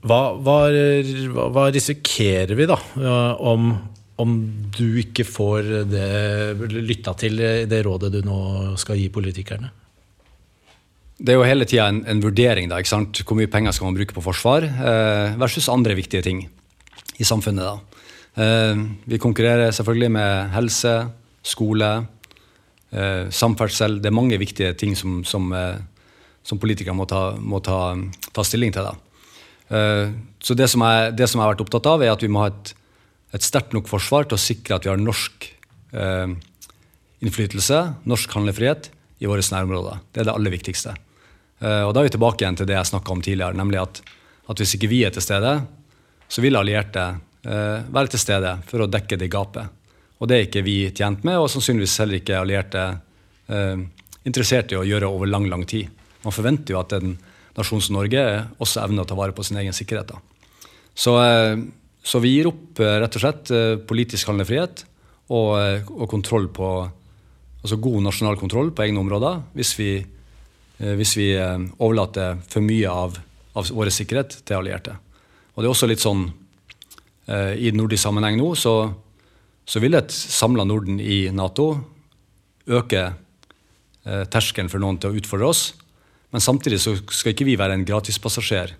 Hva, 0.00 0.20
hva, 0.40 0.58
hva 1.52 1.66
risikerer 1.74 2.56
vi 2.56 2.66
da, 2.70 2.78
om, 3.36 3.74
om, 4.22 4.38
du 4.72 4.96
ikke 5.02 5.26
får 5.28 5.68
lytta 6.72 7.12
til 7.20 7.42
det 7.68 7.82
rådet 7.84 8.08
du 8.14 8.22
nå 8.24 8.40
skal 8.80 8.96
gi 8.96 9.10
politikerne? 9.12 9.68
Det 11.20 11.34
er 11.34 11.36
jo 11.36 11.44
hele 11.44 11.66
tida 11.68 11.90
en, 11.92 12.00
en, 12.08 12.22
vurdering. 12.24 12.70
da, 12.70 12.78
ikke 12.80 12.94
sant? 12.94 13.20
Hvor 13.28 13.36
mye 13.36 13.50
penger 13.52 13.76
skal 13.76 13.90
man 13.90 13.98
bruke 13.98 14.16
på 14.16 14.24
forsvar 14.24 14.64
eh, 14.64 15.36
versus 15.40 15.68
andre 15.68 15.98
viktige 15.98 16.24
ting 16.24 16.46
i 17.20 17.26
samfunnet. 17.28 17.66
da. 17.66 18.00
Eh, 18.40 18.80
vi 19.04 19.18
konkurrerer 19.20 19.74
selvfølgelig 19.76 20.10
med 20.16 20.48
helse, 20.54 20.94
skole, 21.44 21.90
eh, 22.92 23.28
samferdsel. 23.28 24.00
Det 24.00 24.08
er 24.08 24.16
mange 24.16 24.38
viktige 24.38 24.72
ting 24.72 24.96
som, 24.96 25.20
som, 25.24 25.52
eh, 25.52 25.76
som 26.42 26.58
politikere 26.58 26.94
må, 26.94 27.04
ta, 27.04 27.36
må 27.36 27.60
ta, 27.60 27.96
ta, 28.32 28.42
stilling 28.42 28.72
til. 28.72 28.82
da. 28.82 28.94
Eh, 29.70 30.12
så 30.42 30.56
det 30.58 30.68
som, 30.72 30.82
jeg, 30.82 31.16
det 31.18 31.28
som, 31.30 31.38
jeg, 31.38 31.46
har 31.46 31.54
vært 31.54 31.64
opptatt 31.64 31.88
av, 31.90 32.02
er 32.02 32.12
at 32.12 32.22
vi 32.24 32.30
må 32.32 32.44
ha 32.44 32.50
et, 32.50 32.72
et 33.36 33.46
sterkt 33.46 33.74
nok 33.76 33.90
forsvar 33.90 34.26
til 34.28 34.38
å 34.38 34.42
sikre 34.42 34.78
at 34.78 34.86
vi 34.86 34.92
har 34.92 35.00
norsk 35.00 35.46
eh, 35.94 36.32
innflytelse, 37.20 37.82
norsk 38.08 38.34
handlefrihet, 38.36 38.90
i 39.20 39.28
våre 39.28 39.44
nærområder. 39.44 40.00
Det 40.12 40.22
er 40.22 40.28
det 40.30 40.34
aller 40.34 40.54
viktigste. 40.54 40.94
Eh, 41.60 41.82
og 41.84 41.92
Da 41.94 42.00
er 42.00 42.08
vi 42.08 42.14
tilbake 42.16 42.44
igjen 42.44 42.56
til 42.56 42.68
det 42.70 42.78
jeg 42.78 42.90
snakka 42.92 43.12
om 43.12 43.22
tidligere, 43.24 43.56
nemlig 43.56 43.82
at, 43.82 44.00
at, 44.48 44.56
hvis 44.56 44.74
ikke 44.76 44.90
vi 44.90 45.02
er 45.04 45.12
til 45.14 45.24
stede, 45.24 45.58
så 46.30 46.42
vil 46.44 46.56
allierte 46.56 47.04
eh, 47.44 47.84
være 47.92 48.14
til 48.14 48.22
stede 48.22 48.56
for 48.70 48.84
å 48.84 48.90
dekke 48.90 49.18
det 49.20 49.30
gapet. 49.32 49.76
Og 50.20 50.28
det 50.28 50.36
er 50.36 50.46
ikke 50.48 50.64
vi 50.64 50.78
tjent 50.92 51.24
med, 51.24 51.38
og 51.40 51.50
sannsynligvis 51.52 51.98
heller 52.00 52.20
ikke 52.20 52.40
allierte 52.40 52.86
eh, 53.48 53.84
interessert 54.24 54.72
i 54.72 54.80
å 54.80 54.86
gjøre 54.88 55.08
over 55.08 55.28
lang, 55.28 55.48
lang 55.52 55.66
tid. 55.68 55.92
Man 56.24 56.36
forventer 56.36 56.74
jo 56.74 56.80
at 56.80 56.96
en 56.96 57.14
nasjon 57.60 57.82
som 57.84 57.98
Norge 57.98 58.24
også 58.58 58.82
evner 58.84 59.04
å 59.04 59.08
ta 59.08 59.18
vare 59.18 59.34
på 59.36 59.44
sin 59.46 59.60
egen 59.60 59.76
sikkerhet. 59.76 60.14
Så, 60.94 61.16
eh, 61.22 61.56
så, 62.02 62.20
vi 62.20 62.34
gir 62.34 62.50
opp 62.50 62.80
eh, 62.80 62.98
rett 63.02 63.16
og 63.16 63.22
slett 63.22 63.52
eh, 63.54 63.76
politisk 63.78 64.32
handlefrihet 64.32 64.84
og, 65.30 65.52
og, 65.92 66.06
kontroll 66.10 66.48
på 66.52 66.70
altså 67.60 67.76
god 67.76 68.02
nasjonal 68.08 68.38
kontroll 68.40 68.72
på 68.74 68.82
egne 68.82 69.02
områder 69.02 69.42
hvis 69.54 69.74
vi, 69.78 69.90
hvis 70.80 71.12
vi 71.18 71.26
overlater 71.36 72.40
for 72.48 72.64
mye 72.64 72.88
av, 72.88 73.18
av 73.54 73.68
vår 73.76 73.92
sikkerhet 73.94 74.40
til 74.48 74.56
allierte. 74.56 74.96
Og 75.54 75.60
det 75.60 75.68
er 75.68 75.74
også 75.74 75.90
litt 75.90 76.02
sånn 76.02 76.24
i 77.30 77.70
nordisk 77.76 78.00
sammenheng 78.02 78.40
nå, 78.40 78.48
så 78.58 78.72
så 79.70 79.78
vil 79.78 79.94
et 79.94 80.10
samla 80.10 80.64
Norden 80.66 80.96
i 80.98 81.28
Nato 81.30 81.68
øke 82.66 83.04
terskelen 84.02 84.72
for 84.72 84.82
noen 84.82 84.98
til 84.98 85.12
å 85.12 85.20
utfordre 85.20 85.52
oss. 85.52 85.62
Men 86.30 86.44
samtidig 86.44 86.78
så 86.82 86.94
skal 87.10 87.34
ikke 87.34 87.48
vi 87.48 87.58
være 87.58 87.74
en 87.78 87.86
gratispassasjer 87.86 88.74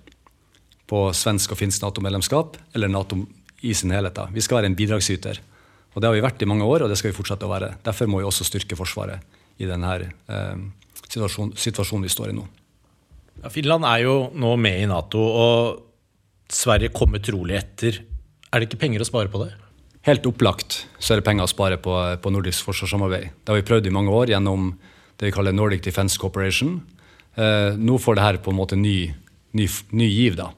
på 0.91 1.05
svensk 1.15 1.55
og 1.55 1.59
finsk 1.59 1.83
Nato-medlemskap 1.85 2.59
eller 2.75 2.91
Nato 2.91 3.19
i 3.67 3.75
sin 3.75 3.93
helhet. 3.95 4.17
Da. 4.17 4.29
Vi 4.33 4.43
skal 4.45 4.61
være 4.61 4.71
en 4.71 4.79
bidragsyter. 4.79 5.41
Og 5.95 6.01
Det 6.01 6.07
har 6.07 6.15
vi 6.15 6.23
vært 6.23 6.43
i 6.43 6.47
mange 6.47 6.67
år, 6.67 6.85
og 6.85 6.91
det 6.91 6.99
skal 6.99 7.11
vi 7.11 7.17
fortsette 7.17 7.47
å 7.47 7.51
være. 7.51 7.75
Derfor 7.83 8.07
må 8.07 8.21
vi 8.21 8.29
også 8.29 8.47
styrke 8.47 8.79
Forsvaret 8.79 9.23
i 9.61 9.67
denne 9.69 9.91
eh, 9.99 10.61
situasjonen, 11.09 11.57
situasjonen, 11.59 12.07
vi 12.07 12.13
står 12.15 12.31
i 12.31 12.37
nå. 12.39 12.45
Ja, 13.41 13.51
Finland 13.51 13.87
er 13.89 14.05
jo 14.05 14.15
nå 14.39 14.55
med 14.61 14.85
i 14.85 14.87
Nato, 14.89 15.21
og 15.21 15.83
Sverige 16.51 16.93
kommer 16.95 17.23
trolig 17.23 17.59
etter. 17.59 17.99
Er 18.51 18.61
det 18.61 18.71
ikke 18.71 18.85
penger 18.87 19.03
å 19.03 19.09
spare 19.09 19.31
på 19.33 19.43
det? 19.43 19.51
Helt 20.07 20.25
opplagt 20.31 20.85
så 20.99 21.13
er 21.13 21.21
det 21.21 21.27
penger 21.27 21.45
å 21.45 21.51
spare 21.51 21.77
på, 21.83 21.93
på 22.23 22.33
nordisk 22.33 22.71
forsvarssamarbeid. 22.71 23.35
Det 23.43 23.53
har 23.53 23.59
vi 23.59 23.67
prøvd 23.69 23.91
i 23.91 23.95
mange 23.95 24.15
år 24.15 24.33
gjennom 24.33 24.71
det 25.21 25.29
vi 25.29 25.35
kaller 25.35 25.55
Nordic 25.55 25.85
Defence 25.85 26.17
Corporation. 26.21 26.79
Eh, 27.35 27.77
nå 27.79 27.99
får 27.99 28.17
det 28.17 28.25
her 28.25 28.39
på 28.43 28.51
en 28.51 28.59
måte 28.59 28.79
ny, 28.79 29.13
ny, 29.53 29.69
ny 29.91 30.09
giv. 30.09 30.37
da. 30.37 30.51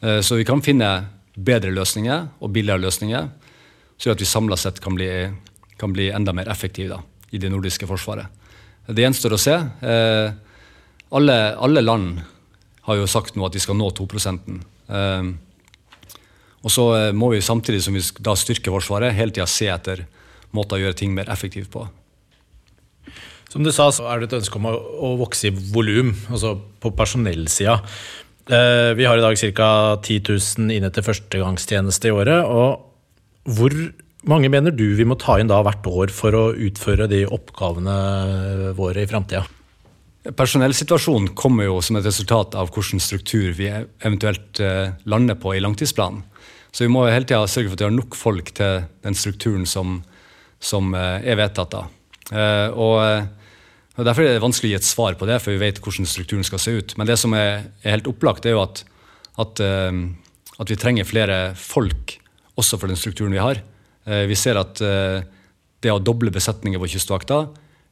Eh, 0.00 0.20
så 0.20 0.36
vi 0.36 0.44
kan 0.44 0.62
finne 0.62 0.90
bedre 1.34 1.70
løsninger 1.70 2.26
og 2.42 2.50
billigere 2.54 2.82
løsninger, 2.82 3.28
så 3.98 4.10
at 4.12 4.20
vi 4.22 4.26
samla 4.26 4.56
sett 4.58 4.80
kan 4.82 4.94
bli, 4.94 5.08
kan 5.78 5.94
bli, 5.94 6.10
enda 6.14 6.34
mer 6.34 6.50
effektive 6.50 6.96
da, 6.96 7.00
i 7.30 7.38
det 7.38 7.50
nordiske 7.50 7.86
forsvaret. 7.86 8.26
Det 8.88 9.04
gjenstår 9.04 9.34
å 9.34 9.40
se. 9.40 9.54
Eh, 9.54 10.30
alle, 11.14 11.38
alle, 11.56 11.82
land 11.82 12.20
har 12.88 12.96
jo 12.98 13.06
sagt 13.08 13.36
nå 13.36 13.46
at 13.46 13.54
de 13.54 13.62
skal 13.62 13.76
nå 13.76 13.90
2 13.90 14.06
eh, 14.18 15.30
og 16.58 16.72
så 16.74 16.84
må 17.14 17.30
vi 17.30 17.40
samtidig 17.40 17.82
som 17.84 17.94
vi 17.94 18.02
da 18.18 18.34
styrker 18.34 18.74
Forsvaret, 18.74 19.14
hele 19.14 19.30
tida 19.30 19.46
se 19.46 19.68
etter 19.70 20.06
måter 20.50 20.76
å 20.76 20.80
gjøre 20.82 20.98
ting 20.98 21.14
mer 21.14 21.30
effektivt 21.30 21.70
på. 21.70 21.84
Som 23.48 23.64
du 23.64 23.72
sa, 23.72 23.88
så 23.94 24.04
er 24.10 24.20
det 24.20 24.28
et 24.28 24.40
ønske 24.42 24.58
om 24.60 24.68
å, 24.68 24.74
å 24.76 25.14
vokse 25.20 25.48
i 25.48 25.54
volum, 25.72 26.12
altså 26.28 26.54
på 26.82 26.92
personellsida. 26.96 27.78
Eh, 28.48 28.90
vi 28.96 29.06
har 29.08 29.16
i 29.16 29.24
dag 29.24 29.36
ca. 29.56 29.70
10 30.04 30.20
000 30.28 30.74
inne 30.76 30.90
til 30.92 31.04
førstegangstjeneste 31.04 32.10
i 32.10 32.14
året. 32.14 32.44
og 32.44 33.48
Hvor 33.48 33.76
mange 34.28 34.50
mener 34.52 34.74
du 34.74 34.86
vi 34.96 35.06
må 35.08 35.16
ta 35.20 35.38
inn 35.40 35.48
da 35.48 35.62
hvert 35.64 35.86
år 35.88 36.12
for 36.12 36.36
å 36.36 36.44
utføre 36.52 37.08
de 37.08 37.24
oppgavene 37.24 38.74
våre 38.76 39.04
i 39.04 39.08
framtida? 39.08 39.46
Personellsituasjonen 40.36 41.30
kommer 41.38 41.68
jo 41.68 41.78
som 41.84 41.96
et 41.96 42.04
resultat 42.04 42.56
av 42.58 42.72
hvilken 42.74 43.00
struktur 43.00 43.52
vi 43.56 43.70
eventuelt 43.70 44.60
eh, 44.60 44.92
lander 45.08 45.38
på 45.40 45.54
i 45.56 45.62
langtidsplanen. 45.64 46.24
Så 46.72 46.84
vi 46.84 46.92
må 46.92 47.06
jo 47.06 47.14
hele 47.14 47.24
tida 47.24 47.46
sørge 47.48 47.70
for 47.70 47.78
at 47.78 47.80
vi 47.80 47.88
har 47.88 47.96
nok 47.96 48.16
folk 48.18 48.50
til 48.58 48.82
den 49.06 49.16
strukturen 49.16 49.64
som, 49.68 50.02
som 50.60 50.92
eh, 50.92 51.24
er 51.24 51.40
vedtatt. 51.40 51.72
da. 51.72 51.86
Eh, 52.28 52.76
og, 52.76 52.98
og, 53.98 54.04
Derfor 54.06 54.24
er 54.24 54.36
det 54.36 54.44
vanskelig 54.44 54.70
å 54.70 54.72
gi 54.72 54.78
et 54.78 54.86
svar 54.86 55.18
på 55.18 55.26
det, 55.28 55.40
for 55.42 55.54
vi 55.54 55.62
vet 55.62 55.80
hvordan 55.82 56.06
strukturen 56.06 56.46
skal 56.46 56.62
se 56.62 56.76
ut. 56.78 56.94
Men 56.98 57.08
det 57.10 57.18
som 57.18 57.34
er, 57.34 57.66
helt 57.82 58.06
opplagt, 58.10 58.46
er 58.46 58.54
jo 58.54 58.62
at, 58.62 58.84
at, 59.42 59.60
eh, 59.64 59.98
at, 60.56 60.70
vi 60.70 60.78
trenger 60.78 61.08
flere 61.08 61.38
folk 61.58 62.16
også 62.58 62.78
for 62.78 62.90
den 62.90 62.98
strukturen 62.98 63.34
vi 63.34 63.42
har. 63.42 63.60
Vi 64.08 64.34
ser 64.40 64.56
at 64.56 64.80
det 64.80 65.90
å 65.92 66.00
doble 66.00 66.32
besetninger 66.32 66.80
på 66.80 66.88
Kystvakta 66.88 67.42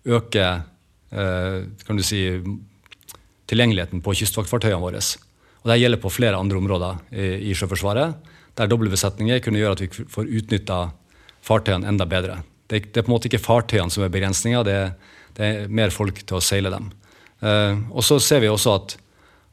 øker 0.09 0.63
kan 1.13 1.99
du 2.01 2.03
si, 2.03 2.23
tilgjengeligheten 3.47 4.03
på 4.03 4.15
kystvaktfartøyene 4.17 4.81
våre. 4.83 5.03
Og 5.63 5.71
Det 5.71 5.79
gjelder 5.79 6.03
på 6.03 6.11
flere 6.11 6.41
andre 6.41 6.59
områder 6.59 7.05
i, 7.13 7.53
i 7.53 7.55
Sjøforsvaret 7.55 8.33
der 8.57 8.71
doble 8.71 8.91
besetninger 8.93 9.43
kunne 9.45 9.61
gjøre 9.61 9.77
at 9.77 9.83
vi 9.85 10.07
får 10.13 10.31
utnytta 10.41 10.79
fartøyene 11.45 11.89
enda 11.91 12.07
bedre. 12.09 12.41
Det, 12.67 12.81
det, 12.91 12.99
er 12.99 13.05
på 13.07 13.11
en 13.11 13.15
måte 13.15 13.31
ikke 13.31 13.43
fartøyene 13.43 13.93
som 13.95 14.05
er 14.05 14.13
begrensninga, 14.13 14.63
det, 14.67 14.79
det, 15.39 15.47
er 15.47 15.69
mer 15.73 15.93
folk 15.95 16.19
til 16.25 16.39
å 16.39 16.43
seile 16.43 16.73
dem. 16.73 16.91
Uh, 17.43 17.79
og 17.93 18.05
så 18.07 18.19
ser 18.23 18.43
vi 18.43 18.51
også 18.51 18.75
at, 18.75 18.97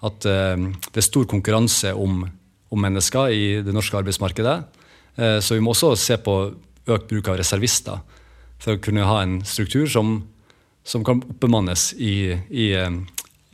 at 0.08 0.28
uh, 0.30 0.66
det 0.90 1.02
er 1.02 1.06
stor 1.06 1.28
konkurranse 1.30 1.94
om, 1.94 2.24
om, 2.72 2.80
mennesker 2.82 3.34
i 3.36 3.46
det 3.66 3.76
norske 3.76 4.00
arbeidsmarkedet. 4.00 4.58
Uh, 5.20 5.40
så 5.44 5.60
vi 5.60 5.64
må 5.64 5.76
også 5.76 5.94
se 6.00 6.18
på 6.18 6.38
økt 6.90 7.10
bruk 7.12 7.30
av 7.30 7.38
reservister 7.40 8.02
for 8.64 8.76
å 8.76 8.82
kunne 8.82 9.06
ha 9.06 9.22
en 9.22 9.42
struktur 9.46 9.86
som, 9.92 10.22
som 10.88 11.04
kan 11.06 11.22
oppbemannes 11.22 11.92
i, 12.00 12.34
i, 12.50 12.68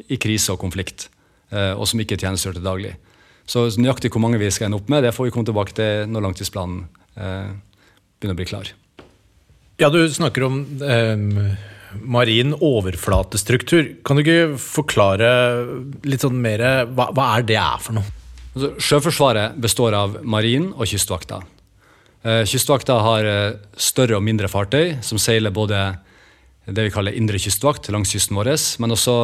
i, 0.06 0.18
krise 0.22 0.54
og 0.54 0.62
konflikt, 0.62 1.08
og 1.50 1.82
som 1.90 2.02
ikke 2.02 2.18
tjenestegjør 2.18 2.60
til 2.60 2.66
daglig. 2.66 2.92
Så 3.50 3.64
nøyaktig 3.82 4.12
hvor 4.14 4.22
mange 4.22 4.38
vi 4.42 4.52
skal 4.54 4.68
ende 4.68 4.78
opp 4.78 4.90
med, 4.90 5.02
det 5.06 5.16
får 5.18 5.26
vi 5.30 5.34
komme 5.34 5.50
tilbake 5.50 5.74
til 5.78 6.06
når 6.14 6.28
langtidsplanen 6.28 6.84
begynner 7.18 8.38
å 8.38 8.38
bli 8.38 8.50
klar. 8.50 8.70
Ja, 9.80 9.88
Du 9.90 10.02
snakker 10.12 10.44
om 10.44 10.60
eh, 10.84 11.16
marin 12.04 12.52
overflatestruktur. 12.54 13.94
Kan 14.04 14.18
du 14.20 14.26
ikke 14.26 14.58
forklare 14.60 15.30
litt 16.04 16.26
sånn 16.26 16.42
mer 16.44 16.64
hva, 16.92 17.06
hva 17.16 17.30
er 17.38 17.46
det 17.48 17.56
er 17.62 17.80
for 17.80 17.96
noe? 17.96 18.18
Altså, 18.50 18.74
sjøforsvaret 18.84 19.56
består 19.64 19.96
av 19.96 20.20
marin 20.28 20.74
og 20.76 20.84
kystvakta. 20.92 21.40
Eh, 22.28 22.44
kystvakta 22.44 23.00
har 23.06 23.32
eh, 23.32 23.58
større 23.80 24.20
og 24.20 24.26
mindre 24.28 24.52
fartøy 24.52 24.98
som 25.06 25.22
seiler 25.22 25.56
både 25.56 25.80
det 26.68 26.90
vi 26.90 26.92
kaller 26.92 27.16
indre 27.16 27.40
kystvakt 27.40 27.88
langs 27.96 28.12
kysten 28.12 28.36
vår, 28.36 28.52
men 28.84 28.94
også 28.98 29.16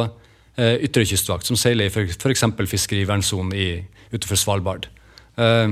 eh, 0.56 0.78
ytre 0.88 1.04
kystvakt, 1.04 1.44
som 1.44 1.60
seiler 1.60 1.90
i 1.90 1.92
f.eks. 1.92 2.46
fiskerivernssonen 2.72 3.52
utenfor 4.08 4.40
Svalbard. 4.40 4.88
Eh, 5.36 5.68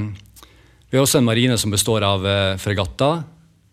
vi 0.93 1.01
har 1.01 1.09
også 1.09 1.23
en 1.23 1.31
marine 1.33 1.57
som 1.57 1.73
består 1.73 2.05
av 2.05 2.29
fregatter, 2.61 3.25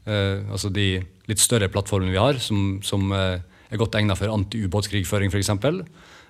eh, 0.06 0.44
altså 0.52 0.72
de 0.74 1.02
litt 1.30 1.42
større 1.42 1.70
plattformene 1.72 2.14
vi 2.14 2.22
har, 2.22 2.40
som, 2.44 2.80
som 2.84 3.12
er 3.14 3.80
godt 3.80 3.96
egnet 4.00 4.20
for 4.20 4.34
anti-ubåtkrigføring 4.34 5.32
f.eks. 5.32 5.52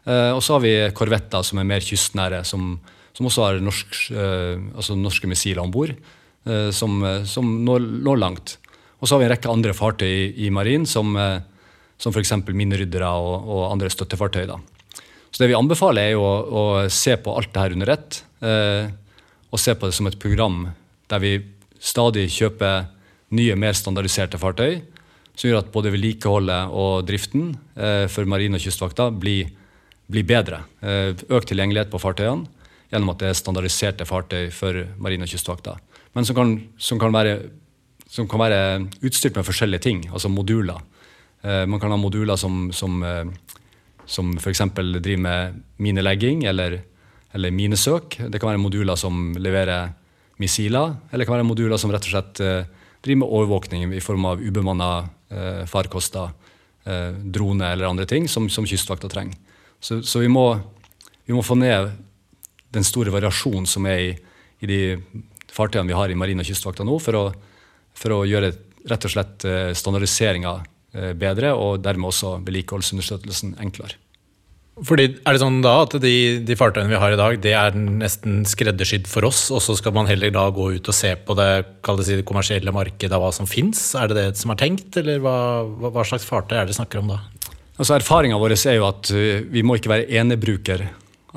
Og 0.05 0.41
så 0.45 0.55
har 0.55 0.61
vi 0.61 0.73
korvetter 0.97 1.45
som 1.45 1.61
er 1.61 1.65
mer 1.69 1.81
kystnære, 1.81 2.43
som, 2.45 2.75
som 3.17 3.29
også 3.29 3.45
har 3.47 3.61
norsk, 3.65 3.95
altså 4.13 4.97
norske 4.97 5.29
missiler 5.29 5.63
om 5.63 5.73
bord, 5.73 5.95
som, 6.73 6.99
som 7.25 7.49
når, 7.65 7.87
når, 8.05 8.21
langt. 8.21 8.53
Og 8.99 9.09
så 9.09 9.15
har 9.15 9.23
vi 9.23 9.27
en 9.29 9.33
rekke 9.33 9.49
andre 9.49 9.73
fartøy 9.77 10.09
i, 10.11 10.27
i 10.45 10.51
marin, 10.53 10.85
som, 10.89 11.17
som 12.01 12.13
f.eks. 12.13 12.35
mineryddere 12.49 13.09
og, 13.09 13.49
og, 13.49 13.63
andre 13.71 13.89
støttefartøy. 13.93 14.45
Da. 14.51 14.59
Så 15.31 15.43
det 15.43 15.51
vi 15.51 15.57
anbefaler, 15.57 16.09
er 16.09 16.17
jo 16.17 16.25
å, 16.27 16.33
å 16.43 16.63
se 16.91 17.15
på 17.17 17.33
alt 17.37 17.53
det 17.53 17.63
her 17.63 17.77
under 17.77 17.93
ett. 17.93 18.21
Eh, 18.41 18.89
og 19.51 19.59
se 19.59 19.75
på 19.75 19.87
det 19.87 19.95
som 19.95 20.09
et 20.09 20.19
program 20.19 20.65
der 21.11 21.21
vi 21.23 21.33
stadig 21.81 22.27
kjøper 22.31 22.89
nye, 23.35 23.55
mer 23.55 23.77
standardiserte 23.77 24.39
fartøy. 24.41 24.81
Som 25.31 25.47
gjør 25.47 25.61
at 25.61 25.71
både 25.73 25.93
vedlikeholdet 25.93 26.73
og 26.75 27.05
driften 27.07 27.53
eh, 27.79 28.05
for 28.11 28.27
marine 28.29 28.59
og 28.59 28.63
kystvakta 28.63 29.07
blir, 29.15 29.51
blir 30.11 30.27
bedre. 30.27 30.65
Eh, 30.83 31.13
økt 31.31 31.51
tilgjengelighet 31.51 31.91
på 31.93 32.01
fartøyene 32.01 32.49
gjennom 32.91 33.13
at 33.13 33.21
det 33.23 33.29
er 33.31 33.39
standardiserte 33.39 34.07
fartøy 34.07 34.49
for 34.53 34.83
marine 34.99 35.23
og 35.23 35.31
kystvakta. 35.31 35.77
Men 36.11 36.27
som 36.27 36.35
kan, 36.35 36.55
som 36.75 36.99
kan, 36.99 37.13
være, 37.15 37.37
som 38.11 38.27
kan 38.27 38.43
være, 38.43 38.59
utstyrt 39.07 39.37
med 39.39 39.47
forskjellige 39.47 39.85
ting, 39.87 40.03
altså 40.11 40.31
moduler. 40.31 40.81
Eh, 41.41 41.63
man 41.65 41.79
kan 41.79 41.93
ha 41.93 41.99
moduler 41.99 42.35
som, 42.35 42.67
som, 42.75 42.99
eh, 43.03 43.25
som 44.05 44.35
f.eks. 44.37 44.65
driver 44.75 45.23
med 45.23 45.63
minelegging 45.79 46.43
eller, 46.51 46.81
eller 47.31 47.55
minesøk. 47.55 48.19
Det 48.27 48.41
kan 48.41 48.51
være 48.51 48.61
moduler 48.61 48.99
som 48.99 49.31
leverer 49.39 49.95
missiler, 50.41 50.97
eller 51.11 51.23
det 51.23 51.29
kan 51.29 51.39
være 51.39 51.47
moduler 51.47 51.79
som 51.79 51.93
rett 51.93 52.05
og 52.09 52.15
slett 52.15 52.43
eh, 52.43 52.77
driver 53.01 53.19
med 53.23 53.29
overvåkning 53.29 53.93
i 53.93 54.01
form 54.01 54.25
av 54.25 54.41
ubemanna 54.41 55.09
eh, 55.29 55.65
farkoster, 55.65 56.29
eh, 56.83 57.09
drone 57.09 57.71
eller 57.71 57.89
andre 57.89 58.05
ting 58.05 58.27
som, 58.29 58.49
som 58.49 58.67
kystvakta 58.67 59.09
trenger. 59.09 59.37
Så, 59.79 60.01
så 60.03 60.19
vi, 60.19 60.27
må, 60.27 60.59
vi, 61.25 61.33
må, 61.33 61.41
få 61.41 61.57
ned 61.57 61.91
den 62.69 62.85
store 62.85 63.13
variasjonen 63.13 63.65
som 63.67 63.87
er 63.89 64.03
i, 64.03 64.11
i 64.61 64.69
de 64.69 64.81
fartøyene 65.51 65.89
vi 65.89 65.97
har 65.97 66.11
i 66.11 66.17
marine 66.17 66.45
og 66.45 66.47
kystvakta 66.47 66.85
nå, 66.85 66.99
for 67.01 67.17
å, 67.17 67.23
for 67.97 68.19
å, 68.19 68.21
gjøre 68.29 68.53
rett 68.89 69.09
og 69.09 69.13
slett 69.13 69.47
eh, 69.49 69.71
standardiseringa 69.77 70.53
eh, 70.93 71.11
bedre, 71.17 71.55
og 71.57 71.81
dermed 71.81 72.13
også 72.13 72.37
vedlikeholdsunderstøttelsen 72.45 73.57
enklere. 73.61 73.97
Fordi, 74.81 75.03
er 75.13 75.35
det 75.35 75.41
sånn 75.43 75.59
da 75.61 75.75
at 75.83 75.93
de, 76.01 76.13
de, 76.41 76.55
fartøyene 76.57 76.89
vi 76.89 76.97
har 76.97 77.13
i 77.13 77.19
dag, 77.19 77.35
det 77.43 77.51
er 77.53 77.75
nesten 77.77 78.41
skreddersydd 78.49 79.05
for 79.09 79.27
oss, 79.27 79.43
og 79.53 79.61
så 79.61 79.75
skal 79.77 79.93
man 79.93 80.09
heller 80.09 80.33
da 80.33 80.47
gå 80.53 80.71
ut 80.77 80.89
og 80.89 80.97
se 80.97 81.11
på 81.21 81.35
det, 81.37 81.49
det, 81.85 82.05
si, 82.07 82.17
det 82.17 82.25
kommersielle 82.25 82.73
markedet 82.73 83.13
av 83.13 83.21
hva 83.21 83.29
som 83.35 83.49
fins? 83.49 83.91
Er 83.99 84.09
det 84.09 84.17
det 84.17 84.41
som 84.41 84.53
er 84.53 84.61
tenkt, 84.63 84.97
eller 84.97 85.21
hva, 85.21 85.35
hva 85.85 86.05
slags 86.07 86.25
fartøy 86.25 86.57
er 86.57 86.69
det 86.69 86.77
snakker 86.79 87.03
om 87.03 87.13
da? 87.13 87.19
Altså 87.77 87.95
Erfaringa 87.95 88.39
vår 88.41 88.55
er 88.57 88.79
jo 88.79 88.87
at 88.89 89.11
eh, 89.13 89.45
vi 89.53 89.61
må 89.65 89.77
ikke 89.77 89.93
være 89.93 90.09
enebruker 90.21 90.87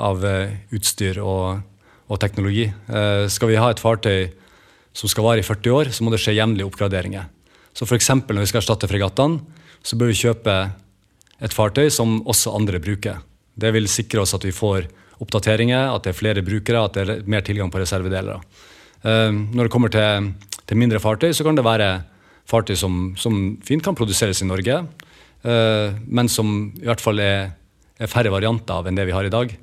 av 0.00 0.24
eh, 0.28 0.56
utstyr 0.74 1.20
og, 1.22 1.60
og 2.08 2.20
teknologi. 2.20 2.66
Eh, 2.68 3.26
skal 3.32 3.52
vi 3.52 3.60
ha 3.60 3.68
et 3.72 3.82
fartøy 3.82 4.30
som 4.94 5.10
skal 5.10 5.28
vare 5.28 5.44
i 5.44 5.46
40 5.46 5.76
år, 5.76 5.92
så 5.92 6.04
må 6.04 6.14
det 6.14 6.22
skje 6.22 6.36
jevnlige 6.38 6.70
oppgraderinger. 6.70 7.28
Så 7.74 7.84
f.eks. 7.84 8.08
når 8.24 8.40
vi 8.40 8.48
skal 8.48 8.62
erstatte 8.62 8.88
fregattene, 8.88 9.40
så 9.84 10.00
bør 10.00 10.12
vi 10.12 10.20
kjøpe 10.22 10.58
et 11.44 11.54
fartøy 11.54 11.88
som 11.92 12.20
også 12.30 12.54
andre 12.56 12.80
bruker. 12.80 13.20
Det 13.54 13.70
vil 13.74 13.88
sikre 13.90 14.24
oss 14.24 14.34
at 14.36 14.44
vi 14.46 14.52
får 14.54 14.88
oppdateringer, 15.22 15.92
at 15.94 16.04
det 16.04 16.12
er 16.12 16.18
flere 16.18 16.44
brukere, 16.44 16.82
at 16.82 16.96
det 16.96 17.04
er 17.04 17.28
mer 17.30 17.44
tilgang 17.46 17.70
på 17.72 17.80
reservedeler. 17.82 18.42
Uh, 19.04 19.30
når 19.30 19.66
det 19.66 19.72
kommer 19.72 19.92
til, 19.92 20.30
til, 20.64 20.80
mindre 20.80 21.00
fartøy, 21.02 21.30
så 21.36 21.46
kan 21.46 21.58
det 21.58 21.66
være 21.66 21.90
fartøy 22.50 22.76
som, 22.78 23.12
som 23.20 23.56
fint 23.64 23.84
kan 23.84 23.96
produseres 23.96 24.42
i 24.42 24.48
Norge, 24.48 24.80
uh, 25.46 25.88
men 26.06 26.30
som 26.32 26.72
i 26.80 26.88
hvert 26.88 27.04
fall 27.04 27.22
er, 27.22 27.54
er, 27.98 28.10
færre 28.10 28.32
varianter 28.34 28.80
av 28.80 28.90
enn 28.90 28.98
det 28.98 29.06
vi 29.08 29.14
har 29.16 29.28
i 29.28 29.32
dag. 29.32 29.54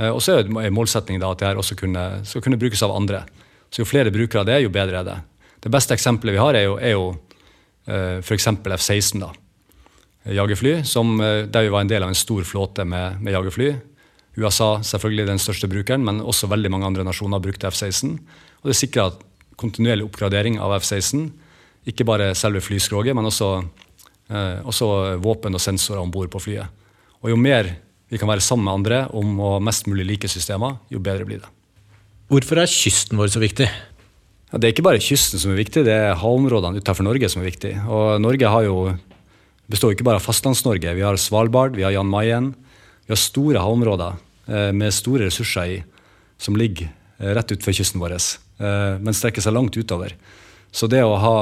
Uh, 0.00 0.10
og 0.10 0.20
så 0.24 0.40
er 0.40 0.74
målsettingen 0.74 1.24
at 1.28 1.44
det 1.44 1.54
også 1.54 1.78
kunne, 1.78 2.06
skal 2.26 2.44
kunne 2.44 2.60
brukes 2.60 2.82
av 2.82 2.96
andre. 2.96 3.22
Så 3.70 3.84
jo 3.84 3.88
flere 3.88 4.14
brukere 4.14 4.46
det, 4.48 4.60
jo 4.64 4.74
bedre 4.74 5.02
er 5.02 5.06
det. 5.06 5.18
Det 5.62 5.72
beste 5.72 5.94
eksempelet 5.96 6.36
vi 6.36 6.42
har, 6.42 6.58
er 6.58 6.66
jo, 6.66 6.76
er 6.78 6.96
jo 6.96 7.08
uh, 7.12 8.22
f.eks. 8.22 8.50
F-16. 8.50 9.22
da 9.22 9.32
jagerfly, 10.34 10.84
som, 10.84 11.20
eh, 11.20 11.46
der 11.46 11.62
vi 11.62 11.68
var 11.68 11.80
en 11.80 11.88
del 11.88 12.02
av 12.02 12.08
en 12.08 12.18
stor 12.18 12.42
flåte 12.42 12.84
med, 12.84 13.20
med 13.20 13.32
jagerfly. 13.32 13.76
USA 14.36 14.80
selvfølgelig 14.84 15.26
den 15.26 15.40
største 15.40 15.68
brukeren, 15.68 16.04
men 16.04 16.20
også 16.20 16.48
veldig 16.48 16.70
mange 16.70 16.86
andre 16.86 17.04
nasjoner 17.04 17.40
brukte 17.40 17.68
F-16. 17.70 18.18
Og 18.62 18.70
Det 18.70 18.76
sikra 18.76 19.10
kontinuerlig 19.56 20.04
oppgradering 20.04 20.58
av 20.60 20.74
F-16. 20.80 21.30
Ikke 21.86 22.04
bare 22.04 22.34
selve 22.34 22.60
flyskroget, 22.60 23.14
men 23.14 23.24
også, 23.24 23.64
eh, 24.28 24.60
også 24.62 25.18
våpen 25.22 25.54
og 25.54 25.60
sensorer 25.60 26.02
om 26.02 26.10
bord 26.10 26.30
på 26.30 26.40
flyet. 26.40 26.68
Og 27.22 27.30
Jo 27.30 27.36
mer 27.36 27.76
vi 28.10 28.18
kan 28.18 28.28
være 28.28 28.40
sammen 28.40 28.64
med 28.64 28.74
andre 28.74 28.98
om 29.14 29.38
å 29.42 29.62
mest 29.62 29.86
mulig 29.86 30.06
like 30.06 30.28
systemer, 30.28 30.78
jo 30.90 30.98
bedre 30.98 31.26
blir 31.26 31.40
det. 31.42 31.48
Hvorfor 32.30 32.58
er 32.58 32.70
kysten 32.70 33.18
vår 33.18 33.28
så 33.28 33.40
viktig? 33.42 33.66
Ja, 33.66 34.58
det 34.58 34.68
er 34.68 34.72
ikke 34.74 34.86
bare 34.86 35.02
kysten 35.02 35.40
som 35.42 35.50
er 35.50 35.58
viktig, 35.58 35.84
det 35.84 35.94
er 35.94 36.14
havområdene 36.14 36.78
utenfor 36.78 37.02
Norge 37.02 37.28
som 37.28 37.42
er 37.42 37.50
viktig. 37.50 37.72
Og 37.90 38.20
Norge 38.22 38.46
har 38.46 38.62
jo 38.62 38.76
består 39.70 39.94
ikke 39.94 40.06
bare 40.06 40.20
av 40.20 40.26
Fastlands-Norge. 40.26 40.94
Vi 40.94 41.04
har 41.04 41.18
Svalbard, 41.20 41.76
vi 41.76 41.84
har 41.86 41.94
Jan 41.94 42.10
Mayen. 42.10 42.54
Vi 43.06 43.14
har 43.14 43.20
store 43.20 43.62
havområder 43.62 44.16
eh, 44.50 44.72
med 44.74 44.94
store 44.94 45.28
ressurser 45.28 45.66
i, 45.76 45.84
som 46.38 46.56
ligger 46.58 46.88
eh, 47.18 47.30
rett 47.34 47.52
utenfor 47.52 47.72
kysten 47.78 48.02
vår, 48.02 48.16
eh, 48.16 48.96
men 48.98 49.14
strekker 49.14 49.42
seg 49.44 49.54
langt 49.54 49.76
utover. 49.78 50.16
Så 50.74 50.90
det 50.90 51.02
å 51.06 51.16
ha 51.22 51.38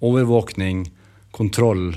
overvåkning, 0.00 0.86
kontroll 1.30 1.92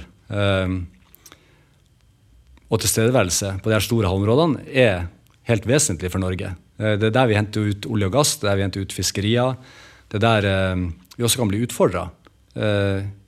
og 2.70 2.82
tilstedeværelse 2.82 3.50
på 3.64 3.72
de 3.72 3.80
store 3.82 4.10
havområdene 4.10 4.62
er 4.70 5.08
helt 5.50 5.66
vesentlig 5.70 6.12
for 6.14 6.22
Norge. 6.22 6.52
Det 6.78 7.08
er 7.08 7.16
der 7.16 7.30
vi 7.30 7.38
henter 7.38 7.70
ut 7.70 7.88
olje 7.90 8.10
og 8.10 8.14
gass, 8.14 8.36
det 8.38 8.46
er 8.46 8.50
der 8.52 8.60
vi 8.60 8.66
henter 8.68 8.86
ut 8.86 8.94
fiskerier. 8.94 9.56
Det 10.10 10.20
er 10.20 10.26
der 10.26 10.44
vi 11.16 11.26
også 11.26 11.42
kan 11.42 11.50
bli 11.50 11.64
utfordra 11.66 12.04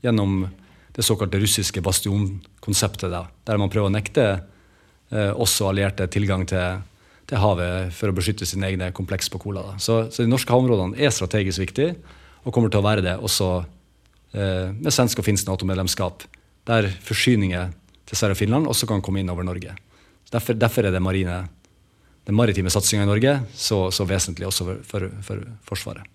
gjennom 0.06 0.46
det 0.96 1.04
såkalte 1.04 1.40
russiske 1.40 1.82
bastionkonseptet, 1.84 3.10
der, 3.12 3.32
der 3.44 3.60
man 3.60 3.72
prøver 3.72 3.90
å 3.90 3.94
nekte 3.94 4.26
eh, 5.12 5.32
også 5.32 5.70
allierte 5.70 6.08
tilgang 6.12 6.46
til, 6.48 6.80
til, 7.28 7.40
havet 7.42 7.92
for 7.96 8.12
å 8.12 8.16
beskytte 8.16 8.48
sine 8.48 8.70
egne 8.70 8.92
kompleks 8.96 9.30
på 9.32 9.42
Kola. 9.44 9.74
Så, 9.76 10.06
så, 10.08 10.24
de 10.24 10.32
norske 10.32 10.56
havområdene 10.56 11.00
er 11.02 11.12
strategisk 11.12 11.66
viktige, 11.66 11.98
og 12.46 12.54
kommer 12.56 12.72
til 12.72 12.80
å 12.80 12.88
være 12.88 13.04
det 13.04 13.18
også 13.18 13.50
eh, 13.60 14.72
med 14.72 14.94
svensk 14.94 15.20
og 15.20 15.28
finsk 15.28 15.50
Nato-medlemskap, 15.50 16.24
der 16.70 16.88
forsyninger 17.04 17.74
til 18.06 18.18
Sverige 18.18 18.38
og 18.38 18.44
Finland 18.46 18.72
også 18.72 18.88
kan 18.90 19.04
komme 19.04 19.20
inn 19.22 19.32
over 19.34 19.46
Norge. 19.46 19.76
Derfor, 20.32 20.56
derfor 20.58 20.88
er 20.88 20.96
det 20.96 21.04
marine, 21.04 21.44
den 22.26 22.38
maritime 22.38 22.72
satsinga 22.74 23.04
i 23.04 23.10
Norge 23.10 23.38
så, 23.54 23.90
så, 23.94 24.08
vesentlig 24.08 24.48
også 24.48 24.70
for, 24.70 24.86
for, 24.88 25.10
for 25.28 25.48
Forsvaret. 25.74 26.14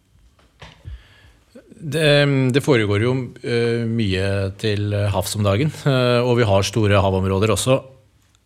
Det, 1.81 2.09
det, 2.53 2.61
foregår 2.61 3.05
jo 3.07 3.12
uh, 3.16 3.85
mye 3.88 4.25
til 4.61 4.93
havs 5.14 5.37
om 5.38 5.47
dagen, 5.47 5.73
uh, 5.87 6.21
og 6.21 6.37
vi 6.37 6.49
har 6.49 6.66
store 6.66 7.01
havområder 7.01 7.55
også. 7.55 7.79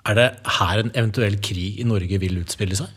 Er 0.06 0.18
det 0.18 0.26
her 0.58 0.82
en 0.82 0.92
eventuell 0.94 1.40
krig 1.42 1.80
i 1.82 1.86
Norge 1.88 2.20
vil 2.22 2.38
utspille 2.42 2.78
seg? 2.78 2.92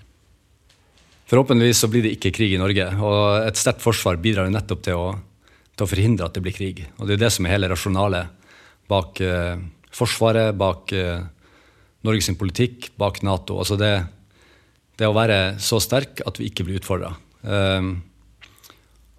Forhåpentligvis 1.28 1.82
så 1.84 1.90
blir 1.92 2.06
det 2.06 2.14
ikke 2.18 2.34
krig 2.36 2.54
i 2.54 2.60
Norge. 2.62 2.86
Og 3.02 3.48
et 3.48 3.60
sterkt 3.60 3.82
forsvar 3.84 4.20
bidrar 4.22 4.48
jo 4.48 4.54
nettopp 4.54 4.84
til 4.86 5.00
å, 5.00 5.08
til 5.76 5.88
å, 5.88 5.90
forhindre 5.90 6.28
at 6.28 6.38
det 6.38 6.44
blir 6.46 6.56
krig. 6.56 6.84
Og 7.00 7.08
det 7.08 7.18
er 7.18 7.26
det 7.26 7.32
som 7.36 7.48
er 7.48 7.58
hele 7.58 7.72
rasjonalet 7.72 8.30
bak 8.88 9.20
eh, 9.20 9.58
Forsvaret, 9.98 10.54
bak 10.56 10.92
Norges 12.06 12.30
politikk, 12.40 12.92
bak 13.00 13.22
Nato. 13.26 13.58
Altså 13.60 13.78
det, 13.80 13.92
det, 15.00 15.08
å 15.08 15.16
være 15.16 15.58
så 15.64 15.80
sterk 15.84 16.22
at 16.28 16.40
vi 16.40 16.52
ikke 16.52 16.68
blir 16.68 16.80
utfordra. 16.80 17.16
Uh, 17.42 17.98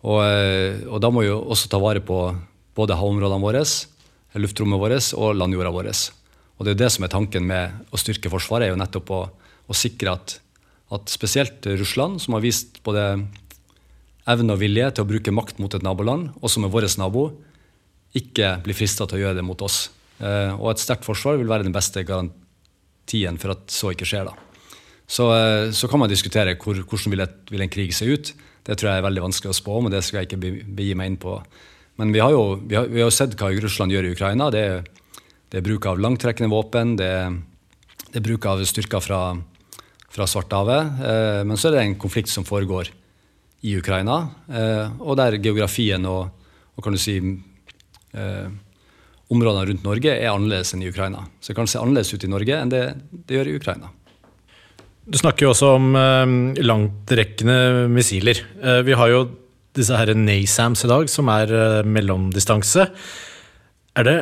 og, 0.06 0.20
eh, 0.22 0.84
og, 0.86 1.00
da 1.02 1.10
må 1.10 1.24
vi 1.24 1.32
også 1.32 1.70
ta 1.70 1.80
vare 1.82 2.02
på 2.04 2.20
både 2.78 2.98
havområdene 2.98 3.42
våre, 3.42 3.64
luftrommet 4.38 4.78
vårt 4.78 5.10
og 5.18 5.34
landjorda 5.34 5.72
vår. 5.74 5.90
Og 6.58 6.66
det 6.66 6.74
er 6.74 6.80
det 6.84 6.92
som 6.94 7.06
er 7.06 7.12
tanken 7.12 7.46
med 7.46 7.90
å 7.94 7.98
styrke 7.98 8.30
Forsvaret, 8.30 8.68
er 8.68 8.74
jo 8.74 8.78
nettopp 8.78 9.10
å, 9.14 9.20
å 9.66 9.76
sikre 9.76 10.14
at, 10.14 10.38
at, 10.94 11.10
spesielt 11.10 11.66
Russland, 11.78 12.22
som 12.22 12.36
har 12.36 12.44
vist 12.44 12.80
både 12.86 13.10
evne 14.28 14.54
og 14.54 14.62
vilje 14.62 14.90
til 14.94 15.04
å 15.04 15.08
bruke 15.08 15.34
makt 15.34 15.62
mot 15.62 15.74
et 15.74 15.86
naboland, 15.86 16.32
og 16.38 16.52
som 16.52 16.66
er 16.66 16.72
vår 16.72 16.88
nabo, 17.00 17.30
ikke 18.18 18.58
blir 18.64 18.76
frista 18.76 19.06
til 19.06 19.18
å 19.18 19.22
gjøre 19.26 19.40
det 19.40 19.46
mot 19.46 19.62
oss. 19.64 19.88
Eh, 20.18 20.52
og 20.56 20.72
et 20.72 20.82
sterkt 20.82 21.06
forsvar 21.06 21.38
vil 21.38 21.50
være 21.50 21.66
den 21.66 21.74
beste 21.74 22.02
garantien 22.06 23.38
for 23.40 23.54
at 23.54 23.66
så 23.72 23.92
ikke 23.94 24.08
skjer. 24.08 24.30
da. 24.30 24.34
Så, 25.08 25.28
eh, 25.32 25.70
så 25.72 25.88
kan 25.88 26.00
man 26.02 26.10
diskutere 26.10 26.56
hvor, 26.56 26.74
hvordan 26.74 27.14
vil, 27.14 27.24
et, 27.24 27.36
vil 27.50 27.64
en 27.64 27.72
krig 27.72 27.94
se 27.94 28.08
ut. 28.08 28.32
Det 28.68 28.76
tror 28.76 28.92
jeg 28.92 29.00
er 29.00 29.08
veldig 29.08 29.24
vanskelig 29.24 29.54
å 29.54 29.56
spå, 29.56 29.80
men 29.80 29.94
det 29.94 30.04
skal 30.04 30.20
jeg 30.20 30.28
ikke 30.28 30.40
begi 30.76 30.94
meg 30.98 31.14
inn 31.14 31.20
på. 31.20 31.38
Men 31.98 32.12
vi 32.14 32.20
har 32.20 32.36
jo 32.36 32.60
vi 32.60 32.76
har, 32.76 32.86
vi 32.92 33.02
har 33.02 33.10
sett 33.14 33.34
hva 33.40 33.48
Russland 33.50 33.94
gjør 33.94 34.10
i 34.10 34.14
Ukraina. 34.14 34.52
Det 34.54 34.66
det 35.48 35.62
er 35.62 35.64
bruk 35.64 35.86
av 35.88 35.96
langtrekkende 35.96 36.52
våpen, 36.52 36.98
det 37.00 37.12
det 38.08 38.20
er 38.20 38.24
bruk 38.24 38.46
av 38.48 38.62
styrker 38.64 39.02
fra, 39.04 39.20
fra 40.08 40.26
Svartehavet. 40.28 41.00
Eh, 41.04 41.42
men 41.44 41.58
så 41.60 41.68
er 41.68 41.76
det 41.76 41.82
en 41.84 41.98
konflikt 42.00 42.32
som 42.32 42.46
foregår 42.48 42.88
i 43.68 43.74
Ukraina, 43.76 44.20
eh, 44.48 44.86
og 45.02 45.18
der 45.18 45.36
geografien 45.42 46.06
og, 46.08 46.30
og 46.76 46.84
kan 46.84 46.94
du 46.94 47.00
si 47.02 47.18
eh, 47.18 48.48
områdene 49.28 49.66
rundt 49.68 49.84
Norge 49.84 50.14
er 50.14 50.30
annerledes 50.30 50.72
enn 50.72 50.86
i 50.86 50.88
Ukraina. 50.88 51.26
Så 51.40 51.52
det 51.52 51.58
kan 51.58 51.68
se 51.68 51.82
annerledes 51.82 52.14
ut 52.14 52.24
i 52.24 52.32
Norge 52.32 52.60
enn 52.62 52.72
det 52.72 52.84
det 53.12 53.36
gjør 53.36 53.52
i 53.52 53.58
Ukraina. 53.58 53.92
Du 55.08 55.16
snakker 55.16 55.46
jo 55.46 55.52
også 55.54 55.74
om 55.78 55.94
eh, 55.96 56.62
langtrekkende 56.68 57.86
missiler. 57.92 58.42
Eh, 58.60 58.82
vi 58.84 58.96
har 58.98 59.08
jo 59.08 59.22
disse 59.78 59.96
her 59.96 60.12
NASAMS 60.12 60.84
i 60.84 60.90
dag, 60.90 61.08
som 61.08 61.30
er 61.32 61.52
eh, 61.54 61.86
mellomdistanse. 61.88 62.84
Er 63.96 64.04
det 64.04 64.18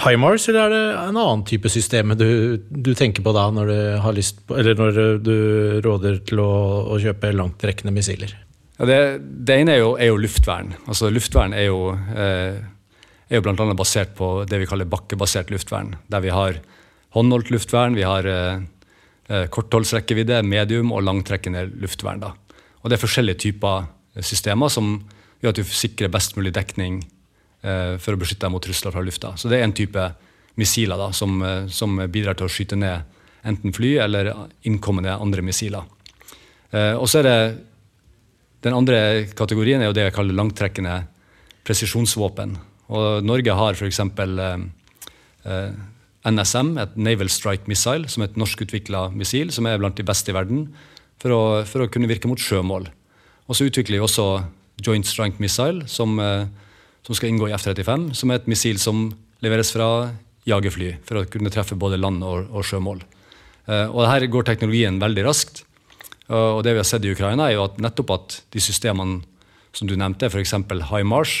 HIMARS, 0.00 0.48
eller 0.48 0.62
er 0.62 0.72
det 0.72 0.82
en 1.02 1.20
annen 1.20 1.44
type 1.44 1.68
system 1.68 2.14
du, 2.16 2.56
du, 2.56 2.94
tenker 2.96 3.20
på 3.20 3.36
da, 3.36 3.44
når 3.52 3.68
du, 3.68 4.24
på, 4.48 4.56
når 4.56 5.02
du 5.20 5.36
råder 5.84 6.22
til 6.24 6.40
å, 6.40 6.52
å 6.94 7.00
kjøpe 7.02 7.34
langtrekkende 7.36 7.92
missiler? 7.92 8.32
Ja, 8.78 8.88
det, 8.88 9.00
det, 9.20 9.58
ene 9.60 9.76
er 9.76 9.82
jo, 9.84 9.94
er 10.00 10.14
jo, 10.14 10.20
luftvern. 10.24 10.72
Altså 10.88 11.12
Luftvern 11.12 11.52
er 11.52 11.68
jo 11.68 11.90
eh, 11.92 12.56
er 13.28 13.36
jo 13.36 13.44
bl.a. 13.44 13.72
basert 13.76 14.16
på 14.16 14.38
det 14.48 14.64
vi 14.64 14.68
kaller 14.70 14.88
bakkebasert 14.88 15.52
luftvern. 15.52 15.92
Der 16.08 16.24
vi 16.24 16.32
har 16.32 16.56
håndholdt 17.12 17.52
luftvern, 17.52 18.00
vi 18.00 18.08
har 18.08 18.24
eh 18.32 18.62
kortholdsrekkevidde, 19.28 20.40
medium 20.44 20.90
og 20.92 21.04
langtrekkende 21.06 21.62
luftvern. 21.80 22.20
Da. 22.20 22.32
Og 22.82 22.90
det 22.90 22.96
er 22.96 23.02
forskjellige 23.02 23.42
typer 23.44 23.86
systemer 24.20 24.72
som 24.72 24.96
gjør 25.42 25.54
at 25.54 25.60
du 25.60 25.66
sikrer 25.66 26.12
best 26.12 26.36
mulig 26.36 26.52
dekning 26.54 27.00
eh, 27.62 27.96
for 28.02 28.14
å 28.14 28.20
beskytte 28.20 28.46
deg 28.46 28.54
mot 28.54 28.64
trusler 28.64 28.94
fra 28.94 29.02
lufta. 29.04 29.34
Så 29.38 29.50
det 29.50 29.58
er 29.58 29.66
en 29.66 29.76
type 29.76 30.06
missiler 30.60 31.00
da, 31.00 31.10
som, 31.16 31.38
eh, 31.46 31.66
som, 31.72 31.98
bidrar 32.12 32.38
til 32.38 32.48
å 32.48 32.52
skyte 32.52 32.78
ned 32.78 33.18
enten 33.48 33.74
fly 33.74 33.96
eller 34.04 34.32
innkommende 34.68 35.16
andre 35.18 35.44
missiler. 35.46 35.86
Eh, 36.70 36.94
og 36.94 37.08
så 37.10 37.22
er 37.22 37.28
det 37.28 37.38
Den 38.62 38.76
andre 38.78 39.26
kategorien 39.34 39.80
er 39.82 39.88
jo 39.88 39.94
det 39.96 40.04
jeg 40.04 40.14
kaller 40.14 40.36
langtrekkende 40.38 41.00
presisjonsvåpen. 41.66 42.52
Og 42.94 43.24
Norge 43.26 43.56
har 43.58 43.74
f.eks. 43.74 43.98
Eh, 43.98 44.62
eh, 45.50 45.72
NSM, 46.28 46.76
et 46.78 46.96
Naval 46.96 47.30
Strike 47.32 47.66
Missile, 47.70 48.08
som 48.10 48.22
er 48.22 48.30
et 48.30 48.38
norskutvikla 48.38 49.08
missil 49.14 49.50
som 49.54 49.66
er 49.66 49.80
blant 49.80 49.96
de 49.98 50.06
beste 50.06 50.30
i 50.30 50.36
verden 50.36 50.68
for 51.22 51.34
å, 51.34 51.42
for 51.68 51.84
å 51.84 51.90
kunne 51.90 52.10
virke 52.10 52.30
mot 52.30 52.40
sjømål. 52.40 52.86
Og 53.50 53.58
så 53.58 53.66
utvikler 53.66 53.98
vi 53.98 54.04
også 54.04 54.26
Joint 54.82 55.06
Strike 55.06 55.42
Missile, 55.42 55.86
som, 55.90 56.14
eh, 56.22 56.46
som 57.06 57.18
skal 57.18 57.32
inngå 57.32 57.50
i 57.50 57.56
F-35, 57.56 58.12
som 58.18 58.30
er 58.30 58.40
et 58.40 58.48
missil 58.50 58.78
som 58.82 59.08
leveres 59.42 59.74
fra 59.74 59.88
jagerfly 60.48 60.94
for 61.06 61.20
å 61.20 61.26
kunne 61.30 61.50
treffe 61.54 61.78
både 61.78 61.98
land 62.00 62.22
og, 62.26 62.48
og 62.50 62.66
sjømål. 62.66 63.02
Eh, 63.66 63.86
og 63.90 64.06
her 64.06 64.26
går 64.30 64.46
teknologien 64.46 65.02
veldig 65.02 65.26
raskt. 65.26 65.64
Og 66.32 66.62
det 66.64 66.72
vi 66.72 66.80
har 66.80 66.86
sett 66.88 67.04
i 67.04 67.10
Ukraina, 67.12 67.50
er 67.50 67.58
jo 67.58 67.66
at 67.66 67.80
nettopp 67.82 68.12
at 68.14 68.36
de 68.54 68.60
systemene 68.62 69.20
som 69.76 69.88
du 69.88 69.96
nevnte, 69.98 70.28
f.eks. 70.28 70.54
HIMARS, 70.88 71.34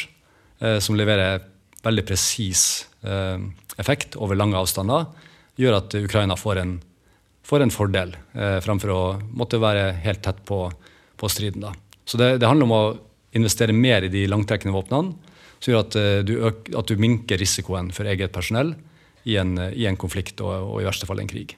eh, 0.60 0.78
som 0.82 0.96
leverer 0.98 1.44
veldig 1.84 2.04
presis 2.08 2.86
eh, 3.04 3.38
effekt 3.82 4.16
over 4.16 4.38
lange 4.38 4.58
avstander, 4.58 5.08
gjør 5.60 5.78
at 5.80 5.96
Ukraina 5.98 6.36
får 6.38 6.62
en, 6.62 6.76
får 7.46 7.64
en 7.64 7.74
fordel 7.74 8.14
eh, 8.32 8.58
fremfor 8.64 8.94
å 8.94 9.02
måtte 9.36 9.60
være 9.62 9.90
helt 10.04 10.22
tett 10.24 10.40
på, 10.48 10.64
på 11.20 11.32
striden. 11.32 11.66
Da. 11.66 11.74
Så 12.08 12.20
det, 12.20 12.36
det, 12.40 12.48
handler 12.48 12.68
om 12.68 12.76
å 12.76 12.84
investere 13.36 13.76
mer 13.76 14.06
i 14.06 14.12
de 14.12 14.24
langtrekkende 14.30 14.74
våpnene, 14.76 15.34
som 15.62 15.70
gjør 15.70 15.84
at, 15.84 15.96
du, 16.26 16.32
øk, 16.48 16.72
at 16.74 16.88
du 16.90 16.98
minker 16.98 17.38
risikoen 17.38 17.92
for 17.94 18.08
eget 18.10 18.32
personell 18.34 18.72
i 19.30 19.36
en, 19.38 19.54
i 19.70 19.86
en 19.86 19.98
konflikt 20.00 20.40
og, 20.42 20.50
og, 20.50 20.80
i 20.82 20.88
verste 20.88 21.06
fall 21.06 21.22
en 21.22 21.30
krig. 21.30 21.54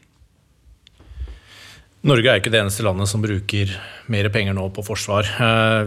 Norge 2.05 2.29
er 2.29 2.43
ikke 2.43 2.53
det 2.53 2.61
eneste 2.61 2.85
landet 2.85 3.09
som 3.09 3.23
bruker 3.25 3.71
mer 4.13 4.29
penger 4.29 4.53
nå 4.53 4.67
på 4.77 4.85
forsvar. 4.85 5.31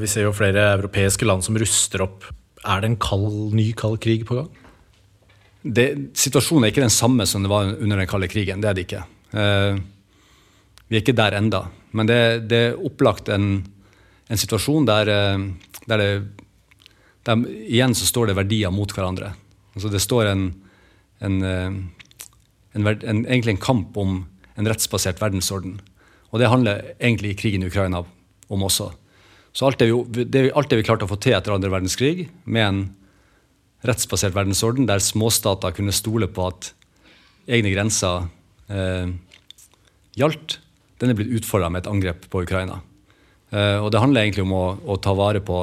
Vi 0.02 0.10
ser 0.10 0.26
jo 0.26 0.34
flere 0.34 0.63
europeiske 0.71 1.28
land 1.30 1.45
som 1.45 1.60
ruster 1.62 2.02
opp 2.08 2.26
er 2.65 2.82
det 2.82 2.91
en 2.91 3.00
kald, 3.02 3.54
ny 3.56 3.71
kald 3.78 4.00
krig 4.04 4.26
på 4.28 4.39
gang? 4.39 4.50
Det, 5.73 5.88
situasjonen 6.17 6.67
er 6.67 6.73
ikke 6.73 6.86
den 6.86 6.93
samme 6.93 7.25
som 7.27 7.43
det 7.43 7.51
var 7.51 7.73
under 7.75 7.99
den 7.99 8.10
kalde 8.10 8.30
krigen. 8.32 8.62
Det 8.63 8.69
er 8.69 8.77
det 8.77 8.86
ikke. 8.88 9.03
Eh, 9.32 9.80
vi 10.88 10.97
er 10.97 11.03
ikke 11.03 11.17
der 11.17 11.38
enda. 11.38 11.65
Men 11.91 12.10
det, 12.10 12.19
det 12.51 12.62
er 12.69 12.86
opplagt 12.88 13.32
en, 13.34 13.65
en 14.27 14.39
situasjon 14.39 14.88
der, 14.88 15.12
eh, 15.12 15.45
der, 15.89 16.03
det, 16.03 16.10
der, 17.27 17.43
Igjen 17.67 17.95
så 17.97 18.08
står 18.08 18.32
det 18.32 18.38
verdier 18.39 18.73
mot 18.73 18.91
hverandre. 18.93 19.34
Altså 19.75 19.91
det 19.93 20.03
står 20.03 20.32
en, 20.32 20.47
en, 21.25 21.41
eh, 21.43 21.80
en, 22.77 22.88
egentlig 23.25 23.58
en 23.58 23.65
kamp 23.65 23.97
om 23.97 24.21
en 24.58 24.69
rettsbasert 24.69 25.21
verdensorden. 25.21 25.80
Og 26.32 26.41
det 26.41 26.51
handler 26.51 26.93
egentlig 26.97 27.38
krigen 27.39 27.63
i 27.63 27.69
Ukraina 27.71 28.03
om 28.47 28.63
også. 28.63 28.91
Så 29.53 29.65
alt 29.65 29.80
det, 29.82 29.89
vi, 29.89 30.23
det, 30.23 30.51
alt 30.53 30.69
det 30.69 30.80
vi 30.82 30.86
klarte 30.86 31.08
å 31.08 31.10
få 31.10 31.17
til 31.21 31.34
etter 31.38 31.56
andre 31.56 31.71
verdenskrig, 31.73 32.27
med 32.45 32.65
en 32.65 32.82
rettsbasert 33.88 34.36
verdensorden 34.36 34.88
der 34.89 35.04
småstater 35.04 35.73
kunne 35.76 35.95
stole 35.95 36.30
på 36.32 36.50
at 36.50 36.71
egne 37.47 37.71
grenser 37.73 38.28
eh, 38.71 39.12
gjaldt, 40.17 40.60
den 40.97 41.13
er 41.13 41.17
blitt 41.17 41.34
utfordra 41.39 41.69
med 41.71 41.84
et 41.84 41.91
angrep 41.91 42.26
på 42.32 42.43
Ukraina. 42.45 42.82
Eh, 43.54 43.78
og 43.80 43.91
det 43.93 44.02
handler 44.02 44.26
egentlig 44.26 44.45
om 44.47 44.56
å, 44.58 44.65
å, 44.84 44.97
ta 45.02 45.13
vare 45.17 45.41
på 45.45 45.62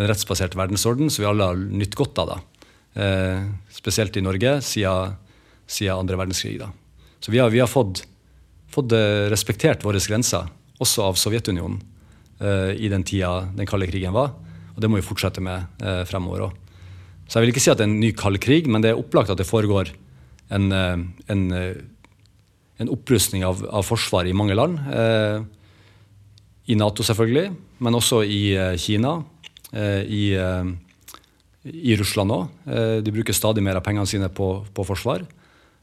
den 0.00 0.08
rettsbaserte 0.08 0.58
verdensorden, 0.58 1.12
som 1.12 1.22
vi 1.22 1.28
alle 1.28 1.50
har 1.52 1.60
nytt 1.60 1.96
godt 1.98 2.22
av. 2.22 2.32
da. 2.32 2.64
Eh, 3.02 3.44
spesielt 3.72 4.16
i 4.16 4.24
Norge 4.24 4.56
siden, 4.64 5.18
siden 5.66 6.00
andre 6.00 6.18
verdenskrig. 6.18 6.58
da. 6.64 6.72
Så 7.20 7.30
vi 7.34 7.38
har, 7.38 7.52
vi 7.52 7.60
har 7.62 7.70
fått, 7.70 8.02
fått 8.72 8.96
eh, 8.96 9.28
respektert 9.30 9.84
våre 9.84 10.00
grenser, 10.02 10.48
også 10.82 11.06
av 11.12 11.20
Sovjetunionen. 11.20 11.80
Eh, 12.42 12.72
i 12.82 12.88
den 12.90 13.04
tida 13.06 13.44
den 13.54 13.68
kalde 13.68 13.86
krigen 13.86 14.14
var. 14.16 14.32
Og 14.74 14.80
det 14.82 14.88
må 14.90 14.98
vi 14.98 15.04
fortsette 15.04 15.42
med 15.44 15.84
uh, 15.84 16.00
fremover 16.08 16.46
òg. 16.46 16.61
Så 17.26 17.38
jeg 17.38 17.46
vil 17.46 17.54
ikke 17.54 17.64
si 17.64 17.72
at 17.72 17.80
det 17.80 17.86
er 17.86 17.90
en 17.90 18.02
ny 18.02 18.12
kald 18.16 18.38
krig, 18.42 18.68
men 18.68 18.84
det 18.84 18.92
er 18.92 19.00
opplagt 19.00 19.32
at 19.32 19.40
det 19.40 19.48
foregår 19.48 19.92
en, 20.52 20.68
uh, 20.72 21.00
en, 21.32 21.42
en 22.78 22.92
opprustning 22.92 23.44
av, 23.48 23.62
av 23.72 23.86
Forsvaret 23.86 24.32
i 24.32 24.36
mange 24.36 24.56
land. 24.58 24.78
I 26.70 26.76
Nato, 26.78 27.04
selvfølgelig, 27.06 27.48
men 27.82 27.98
også 27.98 28.20
i 28.22 28.42
Kina. 28.78 29.16
I, 29.72 30.24
i 31.64 31.94
Russland 31.98 32.34
òg. 32.34 32.66
De 33.02 33.14
bruker 33.14 33.34
stadig 33.34 33.64
mer 33.64 33.78
av 33.78 33.84
pengene 33.86 34.06
sine 34.06 34.28
på, 34.30 34.48
på 34.74 34.84
forsvar. 34.86 35.24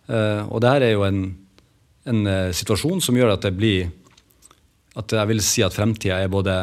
Og 0.07 0.57
det 0.61 0.71
her 0.71 0.85
er 0.85 0.93
jo 0.93 1.03
en, 1.07 1.23
en 2.07 2.21
situasjon 2.55 3.01
som 3.03 3.17
gjør 3.17 3.33
at 3.33 3.47
det 3.47 3.55
blir 3.57 3.89
at 4.99 5.15
jeg 5.15 5.29
vil 5.29 5.41
si 5.43 5.63
at 5.63 5.75
fremtida 5.75 6.17
er 6.19 6.31
både 6.31 6.55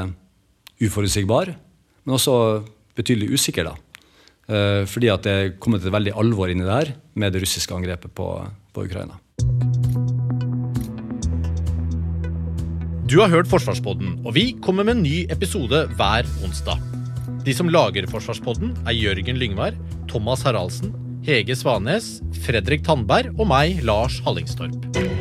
uforutsigbar, 0.82 1.52
men 2.04 2.16
også 2.16 2.62
betydelig 2.96 3.36
usikker. 3.36 3.64
da. 3.64 3.74
Eh, 4.46 4.84
fordi 4.86 5.10
at 5.10 5.26
det 5.26 5.32
er 5.34 5.54
kommet 5.58 5.82
et 5.82 5.94
veldig 5.94 6.14
alvor 6.18 6.50
inn 6.50 6.62
i 6.62 6.66
det 6.66 6.74
her 6.74 6.92
med 7.18 7.34
det 7.34 7.42
russiske 7.42 7.74
angrepet 7.74 8.12
på, 8.14 8.28
på 8.72 8.86
Ukraina. 8.86 9.18
Du 13.06 13.20
har 13.22 13.30
hørt 13.30 13.50
Forsvarspodden, 13.50 14.20
og 14.26 14.34
vi 14.34 14.50
kommer 14.62 14.86
med 14.86 14.98
en 14.98 15.04
ny 15.06 15.16
episode 15.30 15.84
hver 15.98 16.26
onsdag. 16.46 16.82
De 17.46 17.54
som 17.54 17.70
lager 17.70 18.08
Forsvarspodden, 18.10 18.74
er 18.86 18.98
Jørgen 18.98 19.38
Lyngvar, 19.38 19.78
Thomas 20.10 20.42
Haraldsen, 20.42 20.94
Hege 21.26 21.54
Svanes, 21.58 22.16
Fredrik 22.46 22.82
Tandberg 22.86 23.30
og 23.38 23.46
meg, 23.50 23.78
Lars 23.86 24.18
Hallingstorp. 24.26 25.15